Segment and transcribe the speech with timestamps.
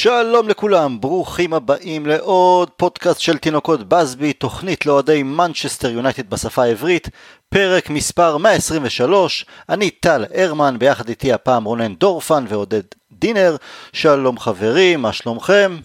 [0.00, 7.08] שלום לכולם, ברוכים הבאים לעוד פודקאסט של תינוקות בסבי, תוכנית לאוהדי מנצ'סטר יונייטד בשפה העברית,
[7.48, 13.56] פרק מספר 123, אני טל הרמן, ביחד איתי הפעם רונן דורפן ועודד דינר,
[13.92, 15.76] שלום חברים, מה שלומכם?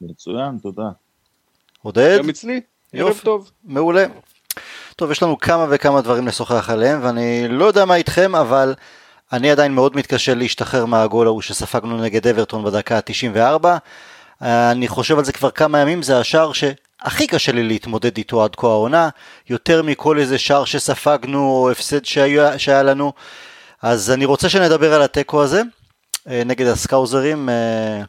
[0.00, 0.88] מצוין, תודה.
[1.82, 2.18] עודד?
[2.18, 2.60] גם אצלי,
[2.92, 3.50] ערב טוב.
[3.64, 4.04] מעולה.
[4.96, 8.74] טוב, יש לנו כמה וכמה דברים לשוחח עליהם, ואני לא יודע מה איתכם, אבל
[9.32, 13.66] אני עדיין מאוד מתקשה להשתחרר מהגול ההוא שספגנו נגד אברטון בדקה ה-94.
[14.42, 18.56] אני חושב על זה כבר כמה ימים, זה השער שהכי קשה לי להתמודד איתו עד
[18.56, 19.08] כה העונה,
[19.50, 23.12] יותר מכל איזה שער שספגנו או הפסד שהיה, שהיה לנו.
[23.82, 25.62] אז אני רוצה שנדבר על התיקו הזה,
[26.28, 28.02] אה, נגד הסקאוזרים, אה,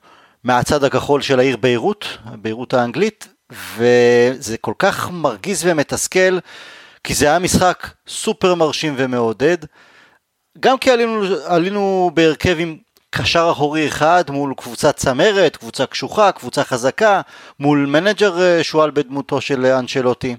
[0.43, 3.27] מהצד הכחול של העיר ביירות, ביירות האנגלית,
[3.77, 6.40] וזה כל כך מרגיז ומתסכל,
[7.04, 9.57] כי זה היה משחק סופר מרשים ומעודד.
[10.60, 12.77] גם כי עלינו, עלינו בהרכב עם
[13.10, 17.22] קשר אחורי אחד מול קבוצה צמרת, קבוצה קשוחה, קבוצה חזקה,
[17.60, 20.35] מול manager אה, שועל בדמותו של אנצ'לוטי.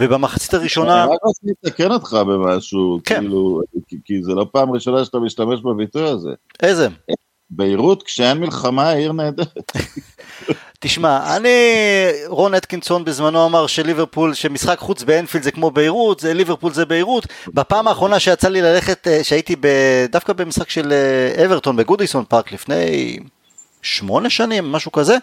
[0.00, 1.04] ובמחצית הראשונה...
[1.04, 3.20] אני רק רוצה לתקן אותך במשהו, כן.
[3.20, 6.30] כאילו, כי, כי זה לא פעם ראשונה שאתה משתמש בביטוי הזה.
[6.62, 6.88] איזה?
[7.50, 9.72] ביירות, כשאין מלחמה, עיר נהדרת.
[10.80, 11.48] תשמע, אני,
[12.26, 17.26] רון אטקינסון בזמנו אמר שליברפול, שמשחק חוץ באנפילד זה כמו ביירות, זה ליברפול זה ביירות.
[17.48, 19.66] בפעם האחרונה שיצא לי ללכת, אה, שהייתי ב,
[20.12, 23.18] דווקא במשחק של אה, אברטון בגודיסון פארק לפני
[23.82, 25.16] שמונה שנים, משהו כזה.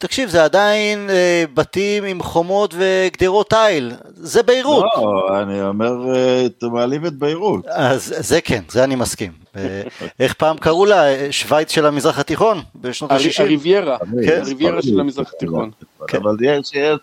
[0.00, 4.84] תקשיב, זה עדיין אה, בתים עם חומות וגדרות תיל, זה ביירות.
[4.96, 7.66] לא, אני אומר, אה, אתה מעליב את ביירות.
[7.66, 9.32] אז זה כן, זה אני מסכים.
[9.56, 9.82] אה,
[10.20, 11.06] איך פעם קראו לה?
[11.08, 12.62] אה, שווייץ של המזרח התיכון?
[12.74, 13.42] בשנות הר- ה-60?
[13.42, 14.40] הריביירה, כן.
[14.40, 15.70] הריביירה של המזרח התיכון.
[16.08, 16.18] כן.
[16.18, 16.36] אבל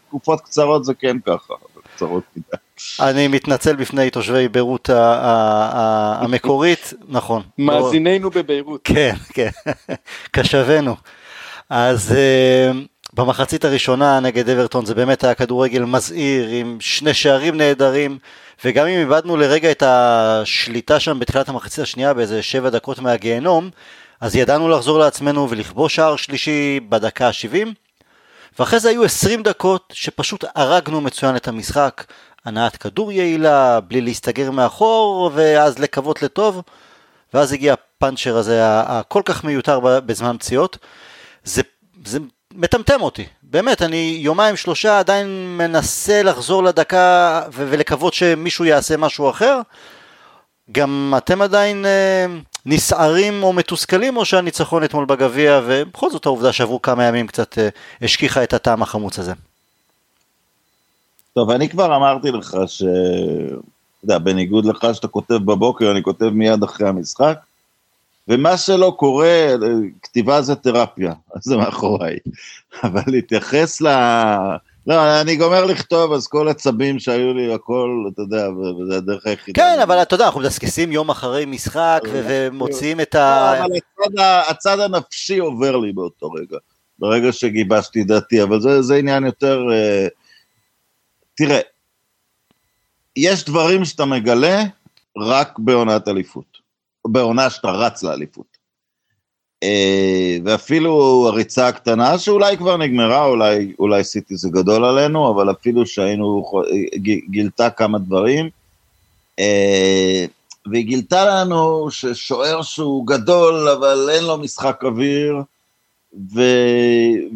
[0.07, 1.53] תקופות קצרות זה כן ככה,
[1.95, 2.45] קצרות מדי.
[2.99, 7.41] אני מתנצל בפני תושבי ביירות המקורית, נכון.
[7.57, 8.81] מאזיננו בביירות.
[8.83, 9.49] כן, כן,
[10.31, 10.95] קשבנו.
[11.69, 12.75] אז uh,
[13.13, 18.17] במחצית הראשונה נגד אברטון זה באמת היה כדורגל מזהיר עם שני שערים נהדרים
[18.65, 23.69] וגם אם איבדנו לרגע את השליטה שם בתחילת המחצית השנייה באיזה שבע דקות מהגיהנום
[24.21, 27.67] אז ידענו לחזור לעצמנו ולכבוש שער שלישי בדקה ה-70
[28.59, 32.05] ואחרי זה היו 20 דקות שפשוט הרגנו מצוין את המשחק
[32.45, 36.61] הנעת כדור יעילה בלי להסתגר מאחור ואז לקוות לטוב
[37.33, 40.77] ואז הגיע הפאנצ'ר הזה הכל כך מיותר בזמן פציעות
[41.45, 41.61] זה,
[42.05, 42.19] זה
[42.53, 49.29] מטמטם אותי, באמת, אני יומיים שלושה עדיין מנסה לחזור לדקה ו- ולקוות שמישהו יעשה משהו
[49.29, 49.61] אחר.
[50.71, 52.25] גם אתם עדיין אה,
[52.65, 57.69] נסערים או מתוסכלים או שהניצחון אתמול בגביע ובכל זאת העובדה שעברו כמה ימים קצת אה,
[58.01, 59.33] השכיחה את הטעם החמוץ הזה.
[61.33, 62.83] טוב, אני כבר אמרתי לך ש...
[62.83, 67.37] אתה יודע, בניגוד לך שאתה כותב בבוקר, אני כותב מיד אחרי המשחק,
[68.27, 69.47] ומה שלא קורה,
[70.01, 72.17] כתיבה זה תרפיה, אז זה מאחוריי.
[72.83, 73.87] אבל להתייחס ל...
[74.87, 79.61] לא, אני גומר לכתוב, אז כל הצבים שהיו לי, הכל, אתה יודע, וזה הדרך היחידה.
[79.61, 83.53] כן, אבל אתה יודע, אנחנו מדסקסים יום אחרי משחק ומוציאים את ה...
[83.59, 86.57] לא, אבל הצד, ה- הנפשי עובר לי באותו רגע,
[86.99, 89.67] ברגע שגיבשתי דעתי, אבל זה, זה עניין יותר...
[89.71, 90.07] אה,
[91.35, 91.59] תראה,
[93.15, 94.63] יש דברים שאתה מגלה
[95.17, 96.54] רק בעונת אליפות,
[97.05, 98.57] בעונה שאתה רץ לאליפות.
[99.63, 105.85] אה, ואפילו הריצה הקטנה, שאולי כבר נגמרה, אולי, אולי סיטי זה גדול עלינו, אבל אפילו
[105.85, 106.51] שהיינו,
[107.29, 108.49] גילתה כמה דברים,
[109.39, 110.25] אה,
[110.71, 115.41] והיא גילתה לנו ששוער שהוא גדול, אבל אין לו משחק אוויר,
[116.35, 116.41] ו...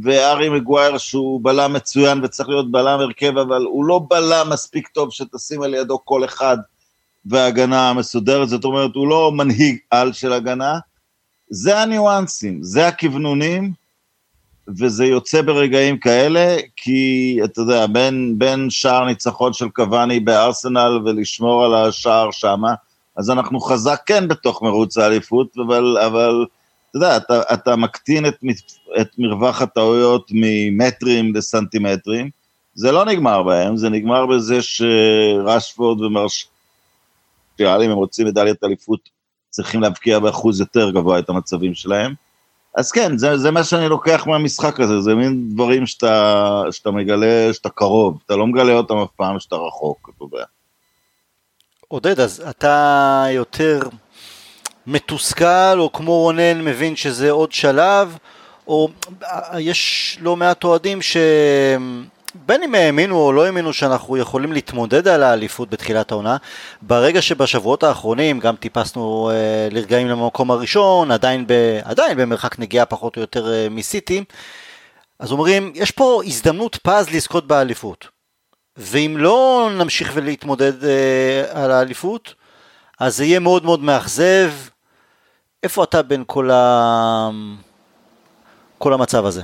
[0.03, 5.11] וארי מגווייר שהוא בלם מצוין וצריך להיות בלם הרכב, אבל הוא לא בלם מספיק טוב
[5.11, 6.57] שתשים על ידו כל אחד
[7.25, 10.79] והגנה מסודרת, זאת אומרת, הוא לא מנהיג על של הגנה.
[11.49, 13.73] זה הניואנסים, זה הכוונונים,
[14.77, 21.65] וזה יוצא ברגעים כאלה, כי אתה יודע, בין, בין שער ניצחון של קוואני בארסנל ולשמור
[21.65, 22.73] על השער שמה,
[23.15, 26.45] אז אנחנו חזק כן בתוך מרוץ האליפות, אבל, אבל
[26.89, 28.35] אתה יודע, אתה, אתה מקטין את,
[29.01, 32.29] את מרווח הטעויות ממטרים לסנטימטרים,
[32.73, 36.01] זה לא נגמר בהם, זה נגמר בזה שרשפורד
[37.59, 39.09] ומרשיאל, אם הם רוצים מדליית אליפות,
[39.49, 42.13] צריכים להבקיע באחוז יותר גבוה את המצבים שלהם.
[42.75, 47.53] אז כן, זה, זה מה שאני לוקח מהמשחק הזה, זה מין דברים שאתה, שאתה מגלה
[47.53, 50.43] שאתה קרוב, אתה לא מגלה אותם אף פעם שאתה רחוק, אתה יודע.
[51.87, 53.79] עודד, אז אתה יותר
[54.87, 58.17] מתוסכל, או כמו רונן מבין שזה עוד שלב,
[58.67, 58.89] או
[59.59, 61.01] יש לא מעט אוהדים
[62.35, 66.37] בין אם האמינו או לא האמינו שאנחנו יכולים להתמודד על האליפות בתחילת העונה,
[66.81, 71.53] ברגע שבשבועות האחרונים גם טיפסנו אה, לרגעים למקום הראשון, עדיין, ב,
[71.83, 74.23] עדיין במרחק נגיעה פחות או יותר אה, מסיטי,
[75.19, 78.07] אז אומרים, יש פה הזדמנות פז לזכות באליפות.
[78.77, 82.33] ואם לא נמשיך ולהתמודד אה, על האליפות,
[82.99, 84.51] אז זה יהיה מאוד מאוד מאכזב.
[85.63, 87.29] איפה אתה בין כל, ה...
[88.77, 89.41] כל המצב הזה?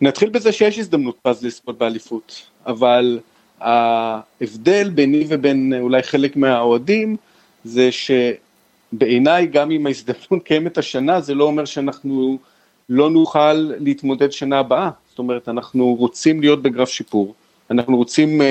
[0.00, 3.18] נתחיל בזה שיש הזדמנות פז לזכות באליפות, אבל
[3.60, 7.16] ההבדל ביני ובין אולי חלק מהאוהדים
[7.64, 12.38] זה שבעיניי גם אם ההזדמנות קיימת השנה זה לא אומר שאנחנו
[12.88, 17.34] לא נוכל להתמודד שנה הבאה, זאת אומרת אנחנו רוצים להיות בגרף שיפור,
[17.70, 18.44] אנחנו רוצים uh,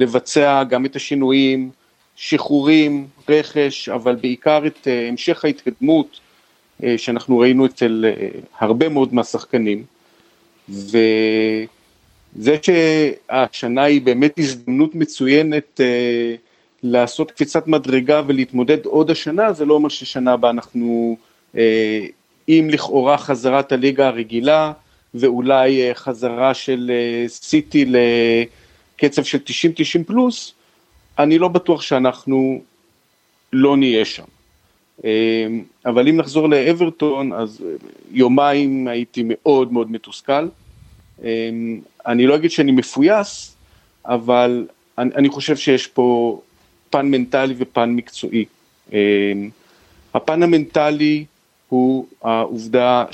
[0.00, 1.70] לבצע גם את השינויים,
[2.16, 6.20] שחרורים, רכש, אבל בעיקר את uh, המשך ההתקדמות
[6.80, 9.95] uh, שאנחנו ראינו אצל uh, הרבה מאוד מהשחקנים.
[10.68, 16.34] וזה שהשנה היא באמת הזדמנות מצוינת אה,
[16.82, 21.16] לעשות קפיצת מדרגה ולהתמודד עוד השנה, זה לא אומר ששנה הבאה אנחנו,
[21.56, 22.06] אה,
[22.46, 24.72] עם לכאורה חזרת הליגה הרגילה,
[25.14, 30.52] ואולי אה, חזרה של אה, סיטי לקצב של 90-90 פלוס,
[31.18, 32.62] אני לא בטוח שאנחנו
[33.52, 34.35] לא נהיה שם.
[35.04, 35.46] אה,
[35.86, 37.70] אבל אם נחזור לאברטון, אז אה,
[38.10, 40.48] יומיים הייתי מאוד מאוד מתוסכל.
[41.24, 41.50] אה,
[42.06, 43.56] אני לא אגיד שאני מפויס,
[44.04, 44.66] אבל
[44.98, 46.40] אני, אני חושב שיש פה
[46.90, 48.44] פן מנטלי ופן מקצועי.
[50.14, 51.24] הפן המנטלי
[51.68, 53.04] הוא העובדה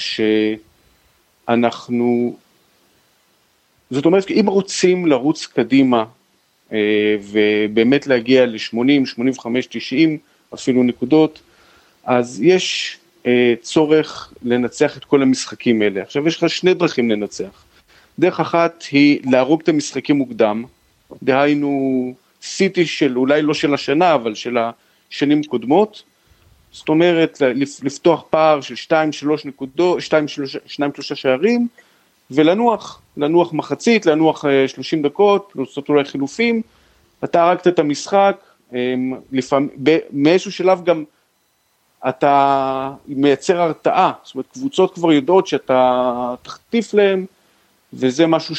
[1.49, 2.37] שאנחנו,
[3.91, 6.05] זאת אומרת, אם רוצים לרוץ קדימה
[7.23, 10.19] ובאמת להגיע ל-80, 85, 90
[10.55, 11.41] אפילו נקודות,
[12.05, 16.03] אז יש אה, צורך לנצח את כל המשחקים האלה.
[16.03, 17.65] עכשיו יש לך שני דרכים לנצח.
[18.19, 20.65] דרך אחת היא להרוג את המשחקים מוקדם,
[21.23, 24.59] דהיינו סיטי של אולי לא של השנה אבל של
[25.11, 26.03] השנים קודמות,
[26.73, 27.43] זאת אומרת
[27.83, 28.95] לפתוח פער של 2-3
[29.45, 31.69] נקודות, 2-3 שערים
[32.31, 36.63] ולנוח, לנוח מחצית, לנוח 30 אה, דקות, לעשות אולי חילופים,
[37.25, 38.37] אתה הרגת את המשחק,
[38.75, 38.95] אה,
[39.33, 39.69] לפעמים,
[40.13, 41.05] מאיזשהו שלב גם
[42.09, 47.27] אתה מייצר הרתעה, זאת אומרת קבוצות כבר יודעות שאתה תחטיף להם
[47.93, 48.55] וזה משהו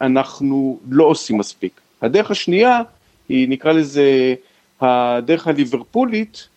[0.00, 1.80] שאנחנו לא עושים מספיק.
[2.02, 2.80] הדרך השנייה
[3.28, 4.34] היא נקרא לזה
[4.80, 6.48] הדרך הליברפולית,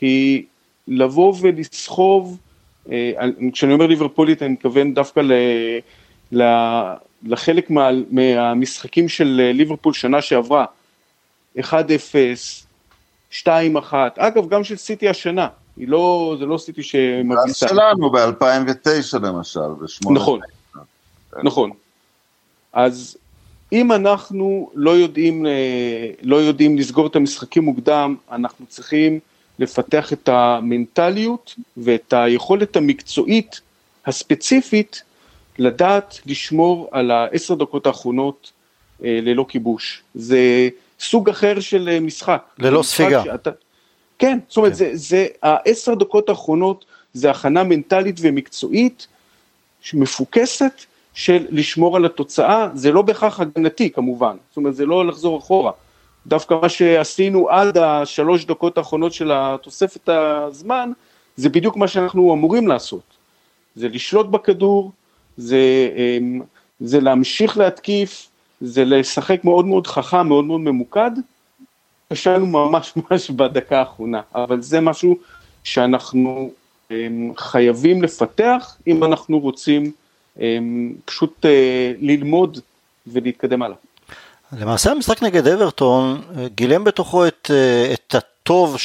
[0.00, 0.42] היא
[0.88, 2.38] לבוא ולסחוב,
[2.92, 3.12] אה,
[3.52, 5.32] כשאני אומר ליברפולית אני מתכוון דווקא ל,
[6.32, 6.42] ל,
[7.22, 10.64] לחלק מה, מהמשחקים של ליברפול שנה שעברה,
[11.58, 11.62] 1-0,
[13.32, 13.46] 2-1,
[14.16, 17.68] אגב גם של סיטי השנה, היא לא, זה לא סיטי שמביסה.
[17.68, 20.12] שלנו ב-2009 למשל, ב-8.
[20.12, 20.40] נכון,
[21.44, 21.70] נכון.
[22.72, 23.16] אז
[23.72, 29.18] אם אנחנו לא יודעים, אה, לא יודעים לסגור את המשחקים מוקדם, אנחנו צריכים
[29.58, 33.60] לפתח את המנטליות ואת היכולת המקצועית
[34.06, 35.02] הספציפית
[35.58, 38.52] לדעת לשמור על העשר דקות האחרונות
[39.04, 40.02] אה, ללא כיבוש.
[40.14, 40.68] זה
[41.00, 42.42] סוג אחר של אה, משחק.
[42.58, 43.24] ללא ספיגה.
[43.24, 43.50] שאתה,
[44.18, 44.76] כן, זאת אומרת, כן.
[44.78, 49.06] זה, זה העשר דקות האחרונות, זה הכנה מנטלית ומקצועית
[49.94, 50.84] מפוקסת
[51.14, 55.72] של לשמור על התוצאה, זה לא בהכרח הגנתי כמובן, זאת אומרת, זה לא לחזור אחורה.
[56.26, 60.92] דווקא מה שעשינו עד השלוש דקות האחרונות של התוספת הזמן,
[61.36, 63.02] זה בדיוק מה שאנחנו אמורים לעשות.
[63.76, 64.92] זה לשלוט בכדור,
[65.36, 65.58] זה,
[65.96, 66.40] אמ,
[66.80, 68.28] זה להמשיך להתקיף,
[68.60, 71.10] זה לשחק מאוד מאוד חכם, מאוד מאוד ממוקד.
[72.12, 75.16] כשלנו ממש ממש בדקה האחרונה, אבל זה משהו
[75.64, 76.50] שאנחנו
[76.90, 79.92] אמ, חייבים לפתח אם אנחנו רוצים
[80.40, 82.58] אמ, פשוט אה, ללמוד
[83.06, 83.76] ולהתקדם הלאה.
[84.52, 88.76] למעשה המשחק נגד אברטון אה, גילם בתוכו את, אה, את הטוב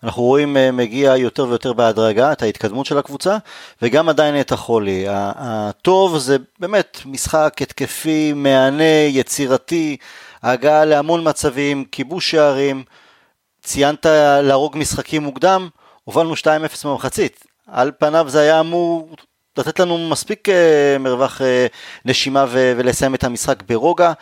[0.00, 3.36] שאנחנו רואים מגיע יותר ויותר בהדרגה, את ההתקדמות של הקבוצה,
[3.82, 5.04] וגם עדיין את החולי.
[5.08, 9.96] הטוב זה באמת משחק התקפי, מהנה, יצירתי,
[10.42, 12.84] הגעה להמון מצבים, כיבוש שערים,
[13.62, 14.06] ציינת
[14.42, 15.68] להרוג משחקים מוקדם,
[16.04, 17.44] הובלנו 2-0 במחצית.
[17.66, 19.08] על פניו זה היה אמור
[19.58, 21.66] לתת לנו מספיק אה, מרווח אה,
[22.04, 24.12] נשימה ולסיים את המשחק ברוגע.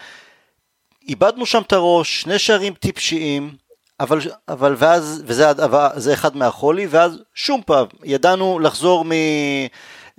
[1.09, 3.66] איבדנו שם את הראש, שני שערים טיפשיים,
[4.01, 9.13] אבל, אבל ואז, וזה אחד מהחולי, ואז שום פעם, ידענו לחזור מ...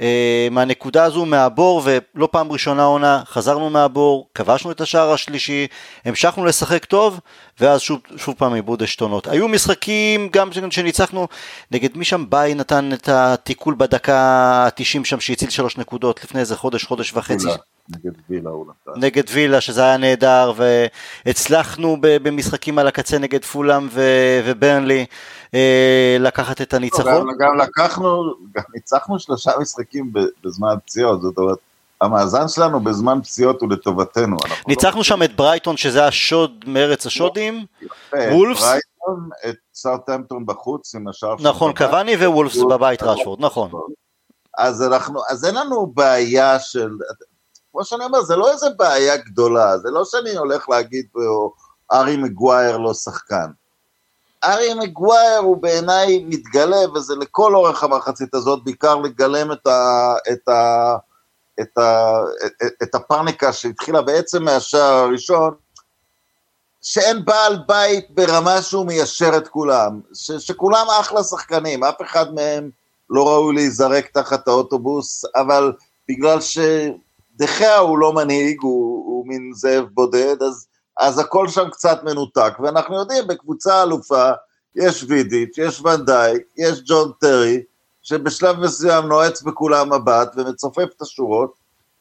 [0.01, 5.67] אה, מהנקודה הזו, מהבור, ולא פעם ראשונה עונה, חזרנו מהבור, כבשנו את השער השלישי,
[6.05, 7.19] המשכנו לשחק טוב,
[7.59, 9.27] ואז שוב, שוב פעם איבוד עשתונות.
[9.27, 11.27] היו משחקים גם שניצחנו,
[11.71, 16.55] נגד מי שם ביי נתן את התיקול בדקה ה-90 שם שהציל שלוש נקודות לפני איזה
[16.55, 17.47] חוש, חודש וחצי.
[17.89, 18.99] נגד וילה הוא נתן.
[18.99, 20.53] נגד וילה, שזה היה נהדר,
[21.25, 23.87] והצלחנו במשחקים על הקצה נגד פולאם
[24.45, 25.05] וברנלי
[25.53, 27.27] אה, לקחת את הניצחון.
[27.27, 28.23] גם, גם לקחנו,
[28.55, 30.13] גם ניצחנו שלושה משחקים
[30.43, 31.57] בזמן פציעות, זאת אומרת,
[32.01, 34.37] המאזן שלנו בזמן פציעות הוא לטובתנו.
[34.49, 35.03] לא ניצחנו לא...
[35.03, 37.65] שם את ברייטון, שזה השוד מארץ השודים,
[38.13, 38.61] וולפס.
[38.61, 43.71] ברייטון, את סאוטהמפטון בחוץ עם השאר נכון, קוואני ווולפס בבית ראשוורד, נכון.
[44.57, 46.89] אז אנחנו, אז אין לנו בעיה של,
[47.71, 51.51] כמו שאני אומר, זה לא איזה בעיה גדולה, זה לא שאני הולך להגיד פה,
[51.91, 53.47] ארי מגווייר לא שחקן.
[54.43, 60.47] ארי מגווייר הוא בעיניי מתגלה, וזה לכל אורך המחצית הזאת, בעיקר לגלם את, ה, את,
[60.47, 60.95] ה,
[61.61, 65.53] את, ה, את, את הפאניקה שהתחילה בעצם מהשער הראשון,
[66.81, 72.69] שאין בעל בית ברמה שהוא מיישר את כולם, ש, שכולם אחלה שחקנים, אף אחד מהם
[73.09, 75.73] לא ראוי להיזרק תחת האוטובוס, אבל
[76.09, 76.41] בגלל
[77.37, 80.67] שדחיה הוא לא מנהיג, הוא, הוא מין זאב בודד, אז,
[80.99, 84.31] אז הכל שם קצת מנותק, ואנחנו יודעים, בקבוצה אלופה,
[84.75, 87.61] יש וידיץ', יש ונדייק, יש ג'ון טרי,
[88.03, 91.53] שבשלב מסוים נועץ בכולם מבט ומצופף את השורות,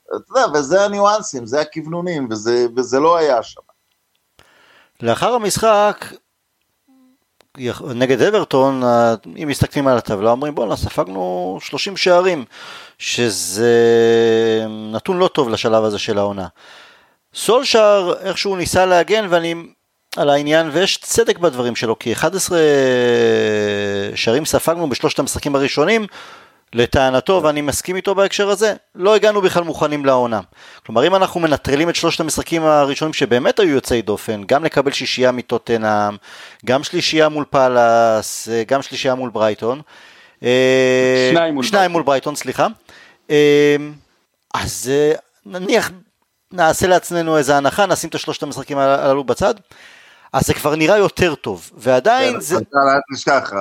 [0.07, 3.61] אתה יודע, וזה הניואנסים, זה הכוונונים, וזה, וזה לא היה שם.
[5.03, 6.05] לאחר המשחק,
[7.95, 8.83] נגד אברטון,
[9.43, 12.45] אם מסתכלים על הטבלה, אומרים בואנה, ספגנו 30 שערים,
[12.99, 13.73] שזה
[14.93, 16.47] נתון לא טוב לשלב הזה של העונה.
[17.35, 19.55] סולשאר איכשהו ניסה להגן ואני
[20.17, 22.59] על העניין, ויש צדק בדברים שלו, כי 11
[24.15, 26.07] שערים ספגנו בשלושת המשחקים הראשונים,
[26.77, 30.41] לטענתו, ואני מסכים איתו בהקשר הזה, לא הגענו בכלל מוכנים לעונה.
[30.87, 35.33] כלומר, אם אנחנו מנטרלים את שלושת המשחקים הראשונים שבאמת היו יוצאי דופן, גם לקבל שישייה
[35.33, 36.17] מטוטנאם,
[36.67, 39.81] גם שלישייה מול פאלאס, גם שלישייה מול ברייטון,
[40.43, 42.67] אה, שניים מול, שניים מול ברייטון, סליחה,
[43.31, 43.77] אה,
[44.55, 45.13] אז אה,
[45.47, 45.91] נניח,
[46.53, 49.55] נעשה לעצמנו איזה הנחה, נשים את השלושת המשחקים הללו בצד.
[50.33, 52.57] אז זה כבר נראה יותר טוב, ועדיין כן, זה...
[52.57, 52.61] אל
[53.15, 53.53] תשכח,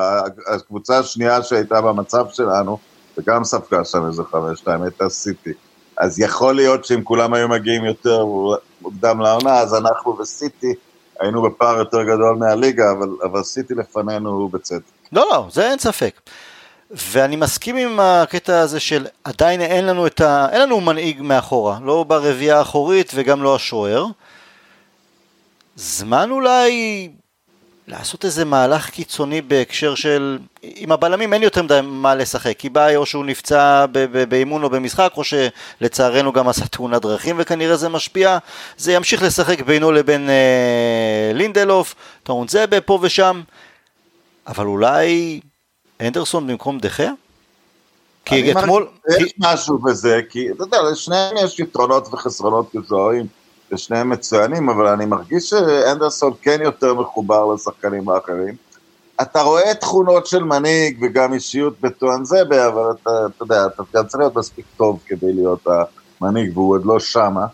[0.55, 2.77] הקבוצה השנייה שהייתה במצב שלנו,
[3.17, 5.53] וגם ספגה שם איזה חמש, שתיים, הייתה סיטי.
[5.97, 8.25] אז יכול להיות שאם כולם היו מגיעים יותר
[8.81, 10.73] מוקדם לעונה, אז אנחנו וסיטי
[11.19, 14.83] היינו בפער יותר גדול מהליגה, אבל, אבל סיטי לפנינו בצדק.
[15.11, 16.21] לא, לא, זה אין ספק.
[16.91, 20.47] ואני מסכים עם הקטע הזה של עדיין אין לנו את ה...
[20.51, 24.05] אין לנו מנהיג מאחורה, לא ברביעייה האחורית וגם לא השוער.
[25.75, 27.09] זמן אולי
[27.87, 32.95] לעשות איזה מהלך קיצוני בהקשר של, עם הבלמים אין יותר מדי מה לשחק, כי בא
[32.95, 33.85] או שהוא נפצע
[34.29, 38.37] באימון או במשחק, או שלצערנו גם עשה תאונת דרכים וכנראה זה משפיע,
[38.77, 43.41] זה ימשיך לשחק בינו לבין אה, לינדלוף, טעון זה פה ושם,
[44.47, 45.39] אבל אולי
[46.01, 47.11] אנדרסון במקום דחיה?
[48.25, 48.87] כי אתמול...
[49.19, 49.33] יש.
[49.37, 53.44] משהו בזה, כי אתה יודע, לשניהם יש יתרונות וחסרונות מזוהים.
[53.71, 58.55] ושניהם מצוינים, אבל אני מרגיש שאנדרסון כן יותר מחובר לשחקנים האחרים.
[59.21, 64.19] אתה רואה תכונות של מנהיג וגם אישיות בטואנזבה, אבל אתה, אתה יודע, אתה גם צריך
[64.19, 65.67] להיות מספיק טוב כדי להיות
[66.21, 67.45] המנהיג, והוא עוד לא שמה.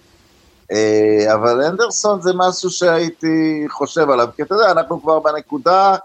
[0.72, 5.96] אה, אבל אנדרסון זה משהו שהייתי חושב עליו, כי אתה יודע, אנחנו כבר בנקודה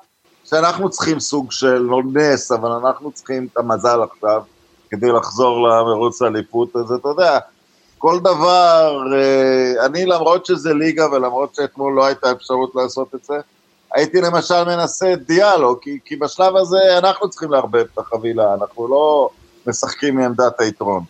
[0.45, 4.43] שאנחנו צריכים סוג של, לא נס, אבל אנחנו צריכים את המזל עכשיו
[4.91, 7.39] כדי לחזור למרוץ האליפות, אז אתה יודע,
[7.99, 13.35] כל דבר, אה, אני למרות שזה ליגה ולמרות שאתמול לא הייתה אפשרות לעשות את זה,
[13.95, 18.89] הייתי למשל מנסה את דיאלו, כי, כי בשלב הזה אנחנו צריכים לערבב את החבילה, אנחנו
[18.89, 19.31] לא
[19.67, 21.05] משחקים מעמדת היתרון.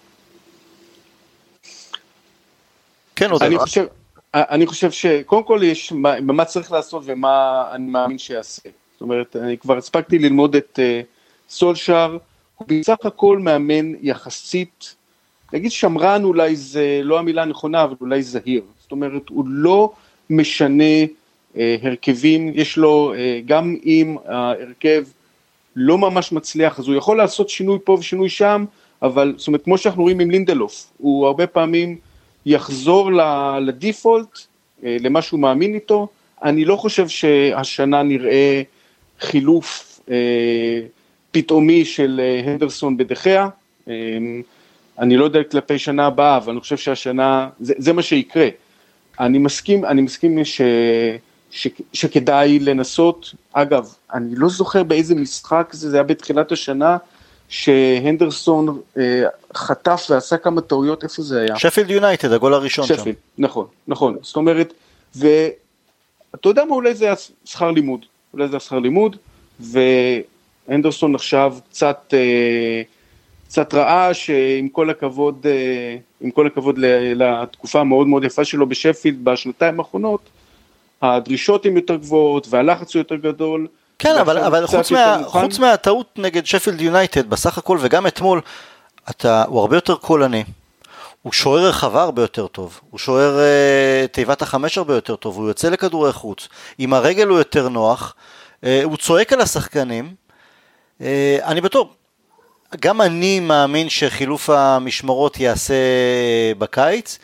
[3.16, 3.86] כן, עוד אני חושב,
[4.34, 8.68] אני חושב שקודם כל יש מה, מה צריך לעשות ומה אני מאמין שיעשה.
[8.92, 11.06] זאת אומרת, אני כבר הספקתי ללמוד את uh,
[11.52, 12.18] סולשאר,
[12.56, 14.94] הוא בסך הכל מאמן יחסית
[15.52, 18.62] להגיד שמרן אולי זה לא המילה הנכונה, אבל אולי זהיר.
[18.82, 19.92] זאת אומרת, הוא לא
[20.30, 20.84] משנה
[21.56, 25.04] אה, הרכבים, יש לו, אה, גם אם ההרכב
[25.76, 28.64] לא ממש מצליח, אז הוא יכול לעשות שינוי פה ושינוי שם,
[29.02, 31.96] אבל זאת אומרת, כמו שאנחנו רואים עם לינדלוף, הוא הרבה פעמים
[32.46, 33.10] יחזור
[33.60, 34.38] לדיפולט,
[34.84, 36.08] אה, למה שהוא מאמין איתו.
[36.42, 38.62] אני לא חושב שהשנה נראה
[39.20, 40.80] חילוף אה,
[41.30, 43.48] פתאומי של אה, הנדרסון בדחיה.
[43.88, 43.94] אה,
[44.98, 48.48] אני לא יודע כלפי שנה הבאה, אבל אני חושב שהשנה, זה, זה מה שיקרה.
[49.20, 50.60] אני מסכים, אני מסכים ש,
[51.50, 56.96] ש, שכדאי לנסות, אגב, אני לא זוכר באיזה משחק זה, זה היה בתחילת השנה,
[57.48, 59.22] שהנדרסון אה,
[59.54, 61.58] חטף ועשה כמה טעויות, איפה זה היה?
[61.58, 63.02] שפילד יונייטד, הגול הראשון שפילד, שם.
[63.02, 64.72] שפילד, נכון, נכון, זאת אומרת,
[65.16, 68.00] ואתה יודע מה, אולי זה היה שכר לימוד,
[68.32, 69.16] אולי זה היה שכר לימוד,
[69.60, 72.14] והנדרסון עכשיו קצת...
[72.14, 72.82] אה,
[73.48, 75.46] קצת רעש, עם כל הכבוד,
[76.20, 76.78] עם כל הכבוד
[77.14, 80.20] לתקופה המאוד מאוד יפה שלו בשפילד בשנתיים האחרונות,
[81.02, 83.66] הדרישות הן יותר גבוהות והלחץ הוא יותר גדול.
[83.98, 88.40] כן, אבל, אבל חוץ, מה, חוץ מהטעות נגד שפילד יונייטד, בסך הכל, וגם אתמול,
[89.10, 90.44] אתה, הוא הרבה יותר קולני.
[91.22, 95.48] הוא שוער רחבה הרבה יותר טוב, הוא שוער אה, תיבת החמש הרבה יותר טוב, הוא
[95.48, 96.48] יוצא לכדורי חוץ,
[96.78, 98.14] עם הרגל הוא יותר נוח,
[98.64, 100.14] אה, הוא צועק על השחקנים,
[101.00, 101.88] אה, אני בטוח,
[102.80, 105.74] גם אני מאמין שחילוף המשמרות ייעשה
[106.58, 107.18] בקיץ,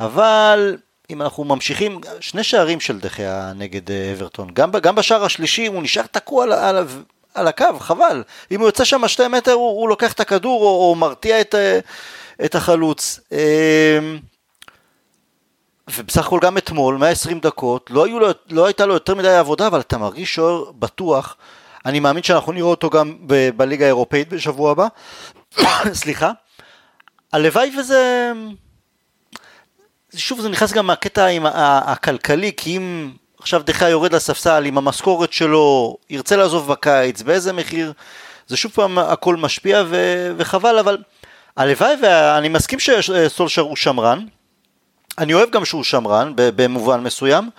[0.00, 0.76] אבל
[1.10, 5.82] אם אנחנו ממשיכים, שני שערים של דחיה נגד אה, אברטון, גם, גם בשער השלישי הוא
[5.82, 6.86] נשאר תקוע על, על,
[7.34, 8.22] על הקו, חבל.
[8.50, 11.54] אם הוא יוצא שם שתי מטר הוא, הוא לוקח את הכדור או, או מרתיע את,
[11.54, 11.78] אה,
[12.44, 13.20] את החלוץ.
[13.32, 14.18] אמ,
[15.96, 19.80] ובסך הכל גם אתמול, 120 דקות, לא, לו, לא הייתה לו יותר מדי עבודה, אבל
[19.80, 21.36] אתה מרגיש שוער בטוח.
[21.88, 24.86] אני מאמין שאנחנו נראה אותו גם ב- בליגה האירופאית בשבוע הבא.
[25.92, 26.30] סליחה.
[27.32, 28.32] הלוואי וזה...
[30.16, 35.32] שוב זה נכנס גם מהקטע עם הכלכלי, כי אם עכשיו דחיה יורד לספסל עם המשכורת
[35.32, 37.92] שלו, ירצה לעזוב בקיץ, באיזה מחיר,
[38.46, 40.98] זה שוב פעם הכל משפיע ו- וחבל, אבל
[41.56, 44.26] הלוואי ואני מסכים שסולשר הוא שמרן,
[45.18, 47.50] אני אוהב גם שהוא שמרן במובן מסוים,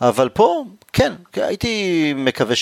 [0.00, 2.56] אבל פה כן, הייתי מקווה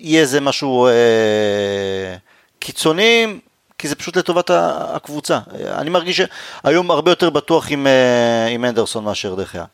[0.00, 2.16] שיהיה איזה משהו אה,
[2.58, 3.38] קיצוני,
[3.78, 5.38] כי זה פשוט לטובת הקבוצה.
[5.64, 9.64] אני מרגיש שהיום הרבה יותר בטוח עם, אה, עם אנדרסון מאשר דחיה.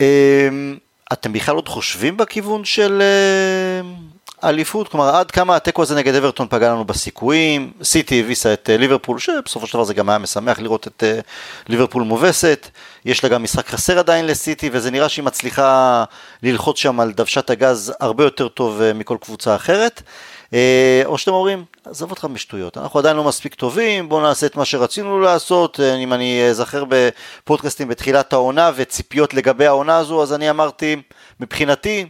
[0.00, 0.76] אמ,
[1.12, 3.88] אתם בכלל עוד חושבים בכיוון של אה,
[4.44, 4.88] אליפות?
[4.88, 7.72] כלומר, עד כמה התיקו הזה נגד אברטון פגע לנו בסיכויים?
[7.82, 11.04] סיטי הביסה את אה, ליברפול, שבסופו של דבר זה גם היה משמח לראות את
[11.68, 12.68] ליברפול מובסת.
[13.04, 16.04] יש לה גם משחק חסר עדיין לסיטי, וזה נראה שהיא מצליחה
[16.42, 20.02] ללחוץ שם על דוושת הגז הרבה יותר טוב מכל קבוצה אחרת.
[20.54, 24.56] אה, או שאתם אומרים, עזוב אותך משטויות, אנחנו עדיין לא מספיק טובים, בואו נעשה את
[24.56, 30.32] מה שרצינו לעשות, אה, אם אני אזכר בפודקאסטים בתחילת העונה וציפיות לגבי העונה הזו, אז
[30.32, 30.96] אני אמרתי,
[31.40, 32.06] מבחינתי,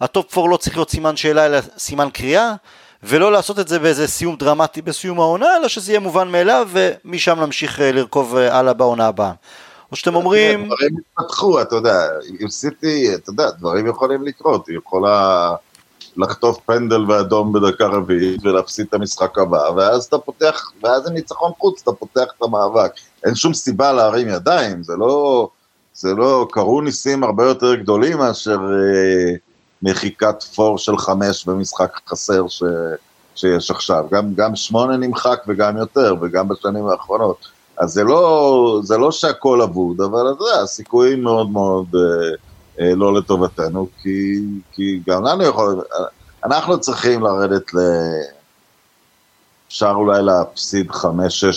[0.00, 2.54] ה top 4 לא צריך להיות סימן שאלה אלא סימן קריאה,
[3.02, 7.40] ולא לעשות את זה באיזה סיום דרמטי בסיום העונה, אלא שזה יהיה מובן מאליו, ומשם
[7.40, 9.32] נמשיך אה, לרכוב הלאה בעונה הבאה.
[9.92, 10.66] או שאתם אומרים...
[10.66, 12.06] דברים התפתחו, אתה יודע,
[12.40, 15.54] עם סיטי, אתה יודע, דברים יכולים לקרות, היא יכולה...
[16.16, 21.52] לחטוף פנדל ואדום בדקה רביעית ולהפסיד את המשחק הבא, ואז אתה פותח, ואז זה ניצחון
[21.58, 22.92] חוץ, אתה פותח את המאבק.
[23.24, 25.48] אין שום סיבה להרים ידיים, זה לא,
[25.94, 29.36] זה לא, קרו ניסים הרבה יותר גדולים מאשר אה,
[29.82, 32.62] מחיקת פור של חמש במשחק חסר ש,
[33.34, 34.04] שיש עכשיו.
[34.10, 37.48] גם, גם שמונה נמחק וגם יותר, וגם בשנים האחרונות.
[37.78, 41.86] אז זה לא, זה לא שהכל אבוד, אבל אתה יודע, הסיכויים מאוד מאוד...
[41.94, 42.36] אה,
[42.80, 44.40] אה, לא לטובתנו, כי,
[44.72, 45.82] כי גם לנו יכול,
[46.44, 47.78] אנחנו צריכים לרדת ל...
[49.68, 51.04] אפשר אולי להפסיד 5-6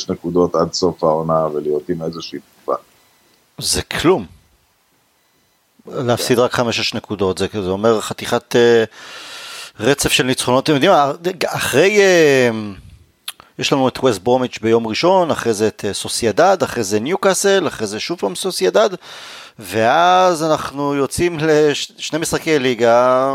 [0.10, 2.74] נקודות עד סוף העונה ולהיות עם איזושהי תקופה.
[3.58, 4.26] זה כלום.
[5.88, 6.62] להפסיד רק 5-6
[6.94, 10.64] נקודות, זה, זה אומר חתיכת uh, רצף של ניצחונות.
[10.64, 10.92] אתם יודעים,
[11.48, 12.00] אחרי...
[12.00, 12.84] Uh,
[13.60, 17.88] יש לנו את ווסט ברומיץ' ביום ראשון, אחרי זה את סוסיידד, אחרי זה ניוקאסל, אחרי
[17.88, 18.90] זה שוב פעם סוסיידד.
[19.60, 23.32] ואז אנחנו יוצאים לשני משחקי ליגה,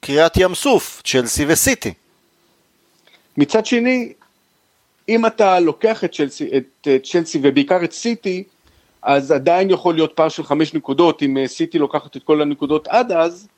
[0.00, 1.92] קריאת ים סוף, צ'לסי וסיטי.
[3.36, 4.12] מצד שני,
[5.08, 8.44] אם אתה לוקח את צ'לסי, את צ'לסי ובעיקר את סיטי,
[9.02, 12.88] אז עדיין יכול להיות פער של חמש נקודות, אם אה, סיטי לוקחת את כל הנקודות
[12.88, 13.48] עד אז,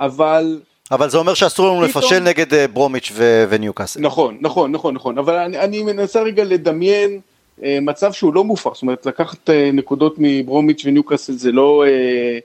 [0.00, 0.60] אבל...
[0.90, 2.02] אבל זה אומר שאסור לנו פתאום...
[2.02, 3.12] לפשל נגד אה, ברומיץ'
[3.48, 4.00] וניוקאסל.
[4.00, 7.20] נכון, נכון, נכון, נכון, אבל אני, אני מנסה רגע לדמיין
[7.62, 12.38] אה, מצב שהוא לא מופרך, זאת אומרת לקחת אה, נקודות מברומיץ' וניוקאסל זה לא, אה,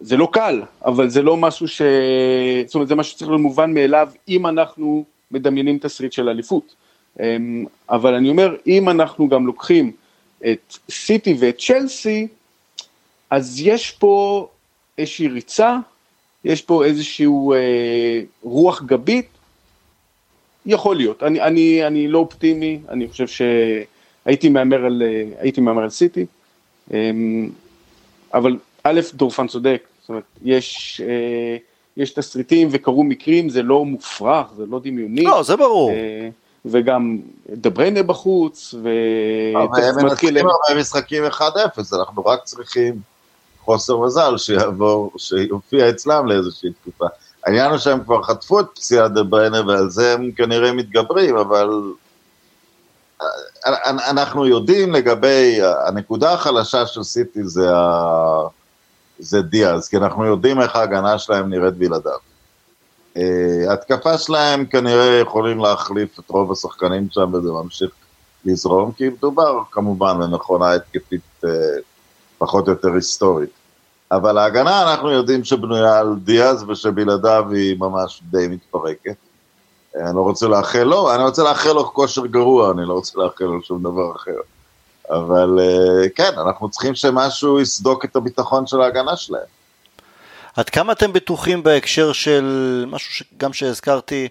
[0.00, 1.82] זה לא קל, אבל זה לא משהו ש...
[2.66, 6.74] זאת אומרת זה משהו שצריך להיות מובן מאליו אם אנחנו מדמיינים תסריט של אליפות.
[7.90, 9.92] אבל אני אומר, אם אנחנו גם לוקחים
[10.46, 12.28] את סיטי ואת צ'לסי,
[13.30, 14.48] אז יש פה
[14.98, 15.76] איזושהי ריצה,
[16.44, 19.26] יש פה איזשהו אה, רוח גבית,
[20.66, 23.42] יכול להיות, אני, אני, אני לא אופטימי, אני חושב ש...
[24.24, 26.26] הייתי מהמר על, אה, הייתי מהמר על סיטי,
[26.94, 27.50] אמ,
[28.34, 31.56] אבל א', דורפן צודק, זאת אומרת, יש, אה,
[31.96, 35.22] יש תסריטים וקרו מקרים, זה לא מופרך, זה לא דמיוני.
[35.22, 35.90] לא, זה ברור.
[35.90, 36.28] אה,
[36.64, 37.18] וגם
[37.50, 38.88] דבריינה בחוץ, ו...
[39.54, 41.42] אבל הם מנצחים הרבה משחקים 1-0,
[41.92, 43.00] אנחנו רק צריכים
[43.60, 47.06] חוסר מזל שיעבור, שיופיע אצלם לאיזושהי תקופה.
[47.46, 51.70] העניין הוא שהם כבר חטפו את פציעת דבריינה ועל זה הם כנראה מתגברים, אבל
[53.86, 58.48] אנחנו יודעים לגבי, הנקודה החלשה של סיטי זה, ה,
[59.18, 62.29] זה דיאז, כי אנחנו יודעים איך ההגנה שלהם נראית בלעדיו.
[63.16, 67.90] אה, התקפה שלהם כנראה יכולים להחליף את רוב השחקנים שם וזה ממשיך
[68.44, 71.50] לזרום, כי מדובר כמובן במכונה התקפית אה,
[72.38, 73.50] פחות או יותר היסטורית.
[74.12, 79.16] אבל ההגנה אנחנו יודעים שבנויה על דיאז ושבלעדיו היא ממש די מתפרקת.
[79.96, 83.44] אני לא רוצה לאחל לו, אני רוצה לאחל לו כושר גרוע, אני לא רוצה לאחל
[83.44, 84.36] לו שום דבר אחר.
[85.10, 89.59] אבל אה, כן, אנחנו צריכים שמשהו יסדוק את הביטחון של ההגנה שלהם.
[90.56, 94.28] עד כמה אתם בטוחים בהקשר של משהו שגם שהזכרתי,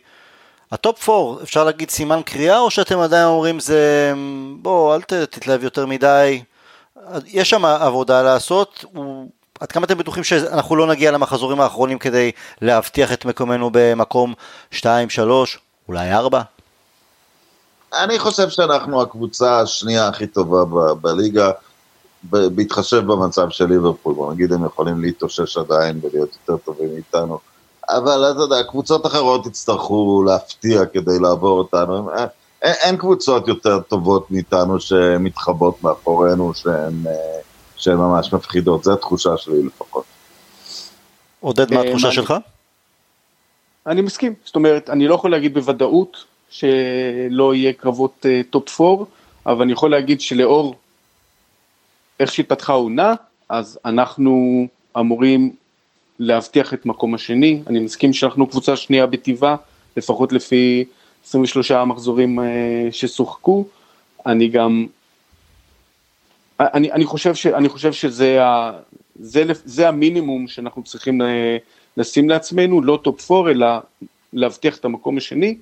[0.72, 4.14] ה top 4, אפשר להגיד סימן קריאה, או שאתם עדיין אומרים זה,
[4.62, 6.44] בוא, אל תתלהב יותר מדי,
[7.26, 9.30] יש שם עבודה לעשות, הוא,
[9.60, 14.34] עד כמה אתם בטוחים שאנחנו לא נגיע למחזורים האחרונים כדי להבטיח את מקומנו במקום
[14.72, 16.42] 2, 3, אולי 4?
[17.94, 21.52] אני חושב שאנחנו הקבוצה השנייה הכי טובה ב- בליגה,
[22.24, 27.40] בהתחשב במצב של ליברפול, בוא נגיד הם יכולים להתאושש עדיין ולהיות יותר טובים מאיתנו,
[27.90, 32.10] אבל אתה יודע, קבוצות אחרות יצטרכו להפתיע כדי לעבור אותנו,
[32.62, 37.04] אין, אין קבוצות יותר טובות מאיתנו שמתחבאות מאחורינו, שהן,
[37.76, 40.04] שהן ממש מפחידות, זו התחושה שלי לפחות.
[41.40, 42.34] עודד, מה התחושה שלך?
[43.88, 49.04] אני מסכים, זאת אומרת, אני לא יכול להגיד בוודאות שלא יהיה קרבות top אה, 4,
[49.46, 50.76] אבל אני יכול להגיד שלאור
[52.20, 53.14] איך שהתפתחה העונה,
[53.50, 54.68] אז אנחנו
[55.00, 55.56] אמורים
[56.20, 57.62] להבטיח את מקום השני.
[57.68, 59.56] אני מסכים שאנחנו קבוצה שנייה בטיבה,
[59.98, 60.86] לפחות לפי
[61.26, 62.44] 23 המחזורים אה,
[62.92, 63.66] ששוחקו.
[64.26, 64.86] אני גם,
[66.60, 68.72] אני, אני, חושב, ש, אני חושב שזה ה,
[69.20, 71.22] זה, זה המינימום שאנחנו צריכים
[71.98, 73.68] לשים לעצמנו, לא top 4, אלא
[74.34, 75.58] להבטיח את המקום השני.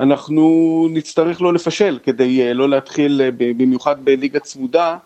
[0.00, 4.96] אנחנו נצטרך לא לפשל כדי אה, לא להתחיל, אה, במיוחד בליגה צמודה,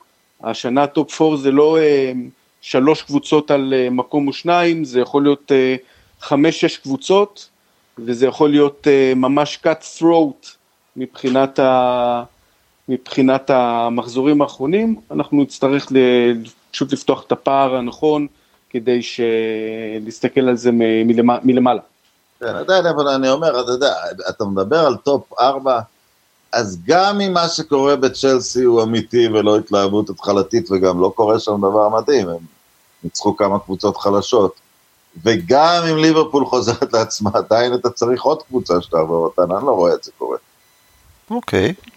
[0.44, 2.12] השנה top 4 זה לא אה,
[2.60, 5.52] שלוש קבוצות על מקום או שניים, זה יכול להיות
[6.20, 7.48] חמש-שש קבוצות,
[7.98, 10.46] וזה יכול להיות ממש cut throat
[10.96, 12.22] מבחינת, ה,
[12.88, 15.92] מבחינת המחזורים האחרונים, אנחנו נצטרך
[16.70, 18.26] פשוט לפתוח את הפער הנכון
[18.70, 19.00] כדי
[20.00, 20.70] להסתכל על זה
[21.44, 21.80] מלמעלה.
[22.40, 23.92] כן, עדיין, אבל אני אומר, אתה יודע,
[24.28, 25.80] אתה מדבר על top 4,
[26.54, 31.56] אז גם אם מה שקורה בצ'לסי הוא אמיתי ולא התלהבות התחלתית, וגם לא קורה שם
[31.58, 32.36] דבר מדהים, הם
[33.04, 34.54] ניצחו כמה קבוצות חלשות,
[35.24, 39.94] וגם אם ליברפול חוזרת לעצמה, עדיין אתה צריך עוד קבוצה שתעבור אותה, אני לא רואה
[39.94, 40.36] את זה קורה.
[41.30, 41.74] אוקיי.
[41.80, 41.90] Okay.